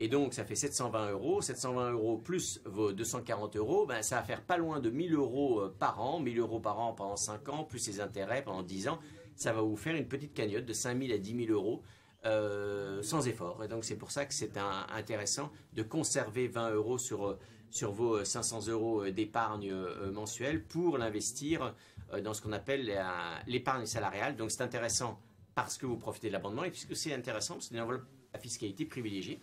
Et 0.02 0.09
donc, 0.09 0.35
ça 0.35 0.44
fait 0.44 0.56
720 0.56 1.12
euros. 1.12 1.40
720 1.40 1.92
euros 1.92 2.18
plus 2.18 2.61
vos 2.64 2.92
240 2.92 3.54
euros, 3.54 3.87
ben, 3.87 4.02
ça 4.02 4.16
va 4.16 4.25
faire 4.25 4.42
pas 4.42 4.56
loin 4.56 4.80
de 4.80 4.90
1000 4.90 5.14
euros 5.14 5.61
euh, 5.61 5.76
par 5.78 6.00
an. 6.00 6.18
1000 6.18 6.40
euros 6.40 6.59
par 6.59 6.80
an 6.80 6.92
pendant 6.92 7.14
5 7.14 7.49
ans, 7.50 7.62
plus 7.62 7.87
les 7.87 8.00
intérêts 8.00 8.42
pendant 8.42 8.64
10 8.64 8.88
ans. 8.88 8.99
Ça 9.37 9.52
va 9.52 9.62
vous 9.62 9.76
faire 9.76 9.94
une 9.94 10.09
petite 10.09 10.35
cagnotte 10.35 10.66
de 10.66 10.73
5000 10.73 11.12
à 11.12 11.18
10 11.18 11.47
000 11.47 11.52
euros 11.52 11.82
euh, 12.26 13.00
sans 13.04 13.28
effort. 13.28 13.62
Et 13.62 13.68
donc, 13.68 13.85
c'est 13.85 13.94
pour 13.94 14.11
ça 14.11 14.26
que 14.26 14.35
c'est 14.35 14.59
intéressant 14.92 15.52
de 15.73 15.85
conserver 15.85 16.49
20 16.49 16.73
euros 16.73 16.99
sur, 16.99 17.25
euh, 17.25 17.38
sur 17.71 17.92
vos 17.92 18.25
500 18.25 18.66
euros 18.71 19.09
d'épargne 19.09 19.73
mensuelle 20.12 20.64
pour 20.64 20.99
l'investir 20.99 21.76
dans 22.25 22.35
ce 22.35 22.42
qu'on 22.42 22.52
appelle 22.52 22.92
l'épargne 23.47 23.87
salariale. 23.87 24.35
Donc, 24.35 24.50
c'est 24.50 24.62
intéressant 24.62 25.21
parce 25.54 25.78
que 25.78 25.87
vous 25.87 25.97
profitez 25.97 26.26
de 26.26 26.32
l'abondement 26.32 26.64
et 26.64 26.73
puisque 26.73 26.97
c'est 26.97 27.14
intéressant, 27.14 27.59
c'est 27.61 27.73
une 27.73 27.80
enveloppe 27.80 28.02
fiscalité 28.38 28.85
privilégiée. 28.85 29.40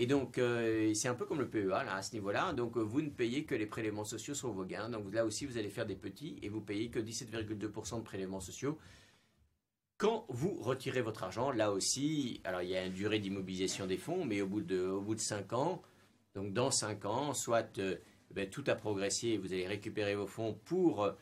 Et 0.00 0.06
donc, 0.06 0.38
euh, 0.38 0.94
c'est 0.94 1.08
un 1.08 1.14
peu 1.14 1.26
comme 1.26 1.40
le 1.40 1.50
PEA 1.50 1.66
là, 1.66 1.96
à 1.96 2.02
ce 2.02 2.12
niveau-là. 2.12 2.52
Donc, 2.52 2.76
euh, 2.76 2.80
vous 2.80 3.02
ne 3.02 3.10
payez 3.10 3.44
que 3.44 3.56
les 3.56 3.66
prélèvements 3.66 4.04
sociaux 4.04 4.32
sur 4.32 4.52
vos 4.52 4.64
gains. 4.64 4.88
Donc, 4.88 5.12
là 5.12 5.26
aussi, 5.26 5.44
vous 5.44 5.58
allez 5.58 5.70
faire 5.70 5.86
des 5.86 5.96
petits 5.96 6.38
et 6.40 6.48
vous 6.48 6.60
payez 6.60 6.88
que 6.88 7.00
17,2% 7.00 7.98
de 7.98 8.02
prélèvements 8.04 8.38
sociaux. 8.38 8.78
Quand 9.96 10.24
vous 10.28 10.54
retirez 10.54 11.02
votre 11.02 11.24
argent, 11.24 11.50
là 11.50 11.72
aussi, 11.72 12.40
alors 12.44 12.62
il 12.62 12.68
y 12.68 12.76
a 12.76 12.86
une 12.86 12.92
durée 12.92 13.18
d'immobilisation 13.18 13.86
des 13.86 13.96
fonds, 13.96 14.24
mais 14.24 14.40
au 14.40 14.46
bout 14.46 14.60
de, 14.60 14.86
au 14.86 15.00
bout 15.00 15.16
de 15.16 15.20
5 15.20 15.52
ans, 15.52 15.82
donc 16.36 16.52
dans 16.52 16.70
5 16.70 17.04
ans, 17.04 17.34
soit 17.34 17.76
euh, 17.78 17.96
ben, 18.30 18.48
tout 18.48 18.62
a 18.68 18.76
progressé 18.76 19.30
et 19.30 19.38
vous 19.38 19.52
allez 19.52 19.66
récupérer 19.66 20.14
vos 20.14 20.28
fonds 20.28 20.54
pour 20.64 21.12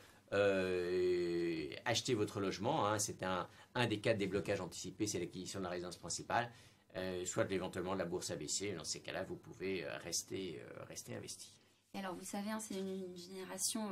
acheter 1.85 2.13
votre 2.13 2.39
logement. 2.39 2.85
Hein. 2.85 2.99
c'est 2.99 3.23
un, 3.23 3.47
un 3.73 3.87
des 3.87 3.99
cas 3.99 4.13
de 4.13 4.19
déblocage 4.19 4.61
anticipé, 4.61 5.07
c'est 5.07 5.19
l'acquisition 5.19 5.59
de 5.59 5.63
la 5.63 5.71
résidence 5.71 5.97
principale. 5.97 6.51
Euh, 6.97 7.25
soit 7.25 7.51
éventuellement 7.51 7.93
la 7.93 8.05
bourse 8.05 8.31
a 8.31 8.35
baissé. 8.35 8.73
Dans 8.73 8.83
ces 8.83 8.99
cas-là, 9.01 9.23
vous 9.23 9.35
pouvez 9.35 9.85
euh, 9.85 9.97
rester, 10.03 10.59
euh, 10.61 10.83
rester 10.87 11.15
investi. 11.15 11.53
alors, 11.93 12.15
vous 12.15 12.25
savez, 12.25 12.49
hein, 12.51 12.59
c'est 12.59 12.75
une, 12.75 13.15
génération 13.15 13.89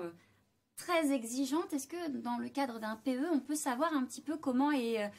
très 0.75 1.11
exigeante. 1.11 1.71
Est-ce 1.73 1.87
que 1.87 2.09
dans 2.09 2.37
le 2.37 2.49
cadre 2.49 2.79
d'un 2.79 2.95
PE, 2.97 3.29
on 3.31 3.39
peut 3.39 3.55
savoir 3.55 3.93
un 3.93 4.03
petit 4.03 4.21
peu 4.21 4.37
comment 4.37 4.71
est 4.71 5.09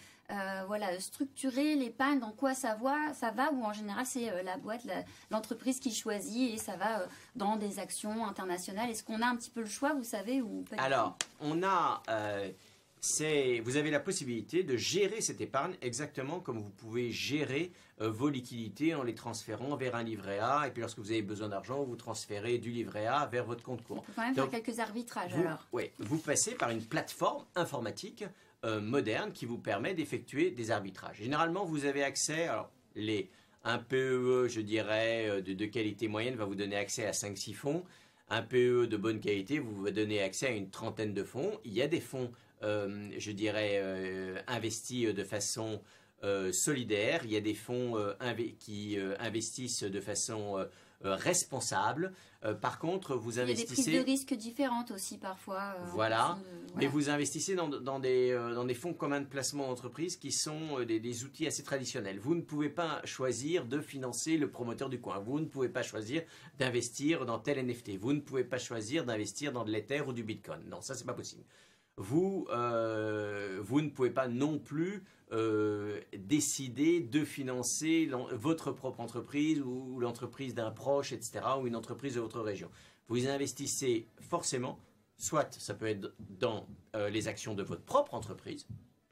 voilà, 0.66 0.99
structurer 0.99 1.77
l'épargne, 1.77 2.18
dans 2.18 2.33
quoi 2.33 2.53
ça 2.55 2.75
va, 2.75 3.14
ça 3.14 3.31
va 3.31 3.53
ou 3.53 3.64
en 3.64 3.72
général 3.72 4.05
c'est 4.05 4.42
la 4.42 4.57
boîte, 4.57 4.83
l'entreprise 5.31 5.79
qui 5.79 5.94
choisit 5.94 6.53
et 6.53 6.59
ça 6.59 6.77
va 6.77 7.07
dans 7.37 7.57
des 7.57 7.79
actions 7.79 8.27
internationales? 8.27 8.90
Est-ce 8.90 9.05
qu'on 9.05 9.22
a 9.22 9.27
un 9.27 9.37
petit 9.37 9.51
peu 9.51 9.61
le 9.61 9.68
choix, 9.68 9.94
vous 9.94 10.05
savez 10.05 10.42
ou 10.42 10.64
Alors, 10.79 11.16
on 11.40 11.62
a 11.62 12.03
vous 13.64 13.76
avez 13.76 13.90
la 13.90 14.00
possibilité 14.00 14.62
de 14.62 14.76
gérer 14.76 15.20
cette 15.20 15.40
épargne 15.40 15.74
exactement 15.82 16.40
comme 16.40 16.59
vous 16.59 16.70
pouvez 16.70 17.11
gérer 17.11 17.70
euh, 18.00 18.11
vos 18.11 18.28
liquidités 18.28 18.94
en 18.94 19.02
les 19.02 19.14
transférant 19.14 19.76
vers 19.76 19.94
un 19.94 20.02
livret 20.02 20.38
A. 20.38 20.66
Et 20.66 20.70
puis 20.70 20.80
lorsque 20.80 20.98
vous 20.98 21.11
avez 21.11 21.22
besoin 21.22 21.48
d'argent, 21.48 21.82
vous 21.85 21.96
transférez 21.96 22.59
du 22.59 22.70
livret 22.70 23.06
A 23.06 23.26
vers 23.26 23.44
votre 23.44 23.62
compte 23.62 23.82
courant. 23.85 24.00
On 24.00 24.06
peut 24.06 24.12
quand 24.16 24.22
même 24.22 24.35
faire 24.35 24.50
quelques 24.50 24.78
arbitrages 24.80 25.35
alors. 25.35 25.66
Oui, 25.72 25.90
vous 25.98 26.18
passez 26.18 26.54
par 26.54 26.70
une 26.70 26.82
plateforme 26.82 27.44
informatique 27.54 28.24
euh, 28.64 28.80
moderne 28.80 29.32
qui 29.32 29.46
vous 29.46 29.59
permet 29.59 29.94
d'effectuer 29.94 30.50
des 30.50 30.70
arbitrages. 30.70 31.18
Généralement, 31.18 31.64
vous 31.64 31.85
avez 31.85 32.02
accès, 32.02 32.48
alors 32.48 32.70
les, 32.94 33.30
un 33.64 33.78
PE, 33.78 34.48
je 34.48 34.61
dirais, 34.61 35.28
euh, 35.28 35.40
de, 35.40 35.52
de 35.52 35.66
qualité 35.66 36.09
moyenne 36.09 36.37
va 36.37 36.44
vous 36.44 36.54
donner 36.54 36.76
accès 36.76 37.06
à 37.06 37.12
5-6 37.12 37.54
fonds. 37.54 37.85
Un 38.28 38.42
PE 38.42 38.87
de 38.87 38.96
bonne 38.96 39.20
qualité 39.20 39.59
vous 39.59 39.82
va 39.82 39.90
donner 39.90 40.20
accès 40.20 40.48
à 40.48 40.50
une 40.50 40.70
trentaine 40.70 41.14
de 41.14 41.22
fonds. 41.22 41.61
Il 41.64 41.72
y 41.72 41.82
a 41.82 41.87
des 41.87 42.00
fonds 42.00 42.30
je 42.66 43.33
dirais, 43.33 43.81
euh, 43.83 44.40
investis 44.46 45.12
de 45.12 45.24
façon 45.24 45.81
euh, 46.24 46.52
solidaire. 46.52 47.22
Il 47.24 47.33
y 47.33 47.37
a 47.37 47.40
des 47.40 47.55
fonds 47.55 47.94
qui 48.59 48.98
investissent 49.18 49.83
de 49.83 50.00
façon 50.00 50.66
responsable. 51.02 52.12
par 52.62 52.79
contre, 52.79 53.16
vous 53.16 53.38
investissez. 53.38 53.90
Il 53.90 53.94
y 53.94 53.98
a 53.98 53.98
des 53.98 54.05
prises 54.05 54.26
de 54.29 54.35
risques 54.35 54.35
différentes 54.35 54.90
aussi 54.90 55.18
parfois. 55.18 55.76
voilà. 55.92 56.38
Mais 56.74 56.87
vous 56.87 57.11
investissez 57.11 57.55
dans, 57.55 57.68
des, 58.00 58.33
dans 58.33 58.64
des 58.64 58.74
fonds 58.74 58.94
communs 58.94 59.20
de 59.20 59.26
placement 59.26 59.68
d'entreprise 59.68 60.16
qui 60.16 60.33
sont 60.33 60.81
des, 60.85 61.00
des, 61.00 61.24
outils 61.24 61.46
assez 61.46 61.62
traditionnels. 61.62 62.18
Vous 62.18 62.35
ne 62.35 62.40
pouvez 62.40 62.70
pas 62.70 63.00
choisir 63.05 63.66
de 63.66 63.81
financer 63.81 64.37
le 64.38 64.50
promoteur 64.50 64.88
du 64.88 65.00
coin. 65.00 65.18
Vous 65.18 65.38
ne 65.38 65.46
pouvez 65.46 65.68
pas 65.68 65.83
choisir 65.83 66.22
d'investir 66.59 67.26
dans 67.26 67.38
tel 67.38 67.64
NFT. 67.64 67.98
Vous 67.98 68.12
ne 68.12 68.20
pouvez 68.20 68.44
pas 68.44 68.59
choisir 68.59 69.05
d'investir 69.05 69.52
dans 69.52 69.64
de 69.64 69.70
l'Ether 69.70 70.00
ou 70.00 70.12
du 70.12 70.22
Bitcoin. 70.22 70.62
Non, 70.68 70.81
ça, 70.81 70.94
c'est 70.94 71.07
pas 71.07 71.14
possible 71.14 71.44
vous, 71.96 72.46
euh, 72.50 73.59
vous 73.62 73.80
ne 73.80 73.88
pouvez 73.88 74.11
pas 74.11 74.28
non 74.28 74.59
plus 74.59 75.04
euh, 75.32 76.00
décider 76.16 77.00
de 77.00 77.24
financer 77.24 78.09
votre 78.32 78.70
propre 78.72 79.00
entreprise 79.00 79.61
ou 79.61 79.98
l'entreprise 79.98 80.54
d'un 80.54 80.70
proche, 80.70 81.12
etc., 81.12 81.44
ou 81.61 81.66
une 81.66 81.76
entreprise 81.76 82.14
de 82.14 82.20
votre 82.20 82.40
région. 82.40 82.70
Vous 83.09 83.28
investissez 83.28 84.09
forcément, 84.20 84.78
soit 85.16 85.52
ça 85.54 85.74
peut 85.74 85.87
être 85.87 86.14
dans 86.18 86.66
euh, 86.94 87.09
les 87.09 87.28
actions 87.28 87.54
de 87.54 87.62
votre 87.62 87.82
propre 87.82 88.14
entreprise, 88.14 88.66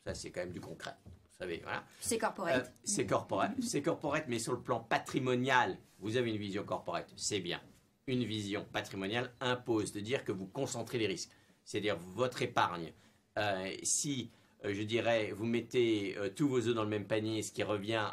ça 0.05 0.15
c'est 0.15 0.31
quand 0.31 0.41
même 0.41 0.53
du 0.53 0.61
concret, 0.61 0.95
vous 1.07 1.39
savez, 1.39 1.61
voilà. 1.63 1.85
C'est 2.01 2.19
corporate. 2.19 2.73
c'est 2.85 3.07
corporate, 3.07 3.53
c'est 3.61 3.83
corporate, 3.83 4.25
mais 4.29 4.39
sur 4.39 4.53
le 4.53 4.61
plan 4.61 4.81
patrimonial, 4.81 5.79
vous 6.01 6.17
avez 6.17 6.31
une 6.31 6.37
vision 6.37 6.65
corporate, 6.65 7.11
c'est 7.17 7.41
bien. 7.41 7.61
Une 8.07 8.25
vision 8.25 8.67
patrimoniale 8.71 9.33
impose 9.41 9.93
de 9.93 10.01
dire 10.01 10.25
que 10.25 10.33
vous 10.33 10.47
concentrez 10.47 10.99
les 10.99 11.07
risques 11.07 11.31
c'est-à-dire 11.65 11.97
votre 11.97 12.43
épargne, 12.43 12.93
euh, 13.39 13.71
si 13.83 14.31
euh, 14.65 14.73
je 14.75 14.83
dirais, 14.83 15.33
vous 15.33 15.47
mettez 15.47 16.17
euh, 16.17 16.31
tous 16.31 16.49
vos 16.49 16.69
œufs 16.69 16.75
dans 16.75 16.85
le 16.85 16.89
même 16.89 17.07
panier, 17.07 17.43
ce 17.43 17.53
qui 17.53 17.63
revient, 17.63 18.07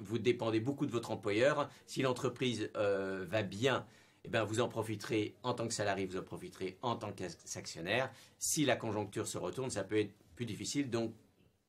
vous 0.00 0.18
dépendez 0.18 0.60
beaucoup 0.60 0.86
de 0.86 0.92
votre 0.92 1.10
employeur. 1.10 1.68
Si 1.86 2.02
l'entreprise 2.02 2.70
va 2.74 3.42
bien, 3.42 3.86
eh 4.24 4.28
bien, 4.28 4.44
vous 4.44 4.60
en 4.60 4.68
profiterez 4.68 5.34
en 5.42 5.54
tant 5.54 5.66
que 5.66 5.74
salarié, 5.74 6.06
vous 6.06 6.18
en 6.18 6.22
profiterez 6.22 6.78
en 6.82 6.96
tant 6.96 7.12
qu'actionnaire. 7.12 8.10
Si 8.38 8.64
la 8.64 8.76
conjoncture 8.76 9.26
se 9.26 9.38
retourne, 9.38 9.70
ça 9.70 9.84
peut 9.84 9.98
être 9.98 10.12
plus 10.36 10.46
difficile. 10.46 10.90
Donc, 10.90 11.14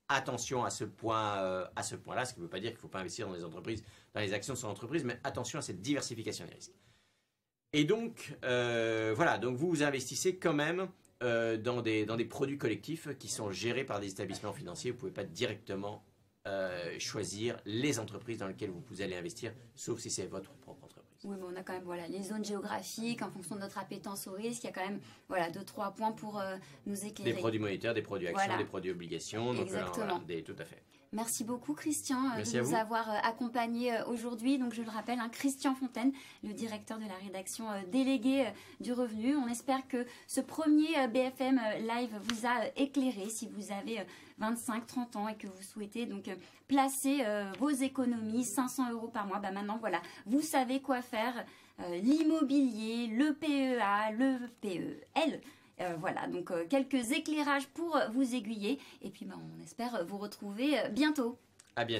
attention 0.09 0.65
à 0.65 0.69
ce 0.69 0.83
point, 0.83 1.69
à 1.75 1.83
ce 1.83 1.95
point-là, 1.95 2.25
ce 2.25 2.33
qui 2.33 2.39
ne 2.39 2.45
veut 2.45 2.49
pas 2.49 2.59
dire 2.59 2.71
qu'il 2.71 2.77
ne 2.77 2.81
faut 2.81 2.87
pas 2.89 2.99
investir 2.99 3.27
dans 3.27 3.33
les 3.33 3.45
entreprises, 3.45 3.83
dans 4.13 4.19
les 4.19 4.33
actions 4.33 4.53
de 4.53 4.59
son 4.59 4.67
entreprise, 4.67 5.05
mais 5.05 5.19
attention 5.23 5.59
à 5.59 5.61
cette 5.61 5.81
diversification 5.81 6.45
des 6.45 6.53
risques. 6.53 6.73
Et 7.73 7.85
donc, 7.85 8.35
euh, 8.43 9.13
voilà, 9.15 9.37
donc 9.37 9.55
vous 9.55 9.81
investissez 9.81 10.35
quand 10.35 10.53
même 10.53 10.89
euh, 11.23 11.57
dans, 11.57 11.81
des, 11.81 12.05
dans 12.05 12.17
des 12.17 12.25
produits 12.25 12.57
collectifs 12.57 13.07
qui 13.17 13.29
sont 13.29 13.51
gérés 13.51 13.85
par 13.85 13.99
des 14.01 14.09
établissements 14.11 14.53
financiers. 14.53 14.91
Vous 14.91 14.97
ne 14.97 14.99
pouvez 14.99 15.13
pas 15.13 15.23
directement 15.23 16.03
euh, 16.47 16.99
choisir 16.99 17.57
les 17.65 17.99
entreprises 17.99 18.39
dans 18.39 18.47
lesquelles 18.47 18.71
vous 18.71 19.01
allez 19.01 19.15
investir, 19.15 19.53
sauf 19.75 19.99
si 19.99 20.09
c'est 20.09 20.25
votre 20.25 20.51
propre. 20.55 20.87
Oui, 21.23 21.35
mais 21.39 21.45
on 21.51 21.55
a 21.55 21.61
quand 21.61 21.73
même 21.73 21.83
voilà, 21.83 22.07
les 22.07 22.23
zones 22.23 22.43
géographiques, 22.43 23.21
en 23.21 23.29
fonction 23.29 23.55
de 23.55 23.61
notre 23.61 23.77
appétence 23.77 24.27
au 24.27 24.31
risque, 24.31 24.63
il 24.63 24.67
y 24.67 24.69
a 24.69 24.73
quand 24.73 24.85
même 24.85 24.99
voilà, 25.29 25.51
deux, 25.51 25.63
trois 25.63 25.91
points 25.91 26.11
pour 26.11 26.39
euh, 26.39 26.55
nous 26.87 27.05
éclairer. 27.05 27.33
Des 27.33 27.37
produits 27.37 27.59
monétaires, 27.59 27.93
des 27.93 28.01
produits 28.01 28.27
actions, 28.27 28.57
des 28.57 28.65
produits 28.65 28.91
obligations. 28.91 29.53
Donc, 29.53 29.63
Exactement. 29.63 30.19
des, 30.27 30.43
tout 30.43 30.55
à 30.57 30.65
fait. 30.65 30.81
Merci 31.13 31.43
beaucoup 31.43 31.73
Christian 31.73 32.23
euh, 32.37 32.41
de 32.41 32.59
nous 32.61 32.73
avoir 32.73 33.11
euh, 33.11 33.17
accompagnés 33.23 33.93
aujourd'hui. 34.07 34.57
Donc 34.57 34.73
je 34.73 34.81
le 34.81 34.89
rappelle, 34.89 35.19
hein, 35.19 35.29
Christian 35.31 35.75
Fontaine, 35.75 36.11
le 36.43 36.53
directeur 36.53 36.97
de 36.97 37.05
la 37.05 37.15
rédaction 37.23 37.65
délégué 37.91 38.47
du 38.79 38.93
revenu. 38.93 39.35
On 39.35 39.47
espère 39.47 39.87
que 39.87 40.07
ce 40.25 40.41
premier 40.41 41.07
BFM 41.09 41.59
Live 41.81 42.17
vous 42.23 42.47
a 42.47 42.65
éclairé 42.77 43.29
si 43.29 43.47
vous 43.47 43.71
avez 43.71 43.99
25, 44.41 44.85
30 44.85 45.15
ans 45.15 45.27
et 45.27 45.35
que 45.35 45.47
vous 45.47 45.61
souhaitez 45.61 46.05
donc 46.05 46.29
placer 46.67 47.23
vos 47.59 47.69
économies, 47.69 48.43
500 48.43 48.91
euros 48.91 49.07
par 49.07 49.25
mois. 49.25 49.39
Bah, 49.39 49.51
maintenant 49.51 49.77
voilà, 49.79 50.01
vous 50.25 50.41
savez 50.41 50.81
quoi 50.81 51.01
faire. 51.01 51.45
L'immobilier, 52.03 53.07
le 53.07 53.33
PEA, 53.33 54.15
le 54.17 54.47
PEL. 54.61 55.41
Euh, 55.81 55.95
voilà, 55.99 56.27
donc 56.27 56.51
euh, 56.51 56.65
quelques 56.69 57.11
éclairages 57.11 57.67
pour 57.67 57.97
vous 58.11 58.35
aiguiller. 58.35 58.79
Et 59.01 59.09
puis, 59.09 59.25
ben, 59.25 59.35
on 59.57 59.63
espère 59.63 60.05
vous 60.05 60.17
retrouver 60.17 60.79
euh, 60.79 60.89
bientôt. 60.89 61.37
À 61.75 61.85
bientôt. 61.85 61.99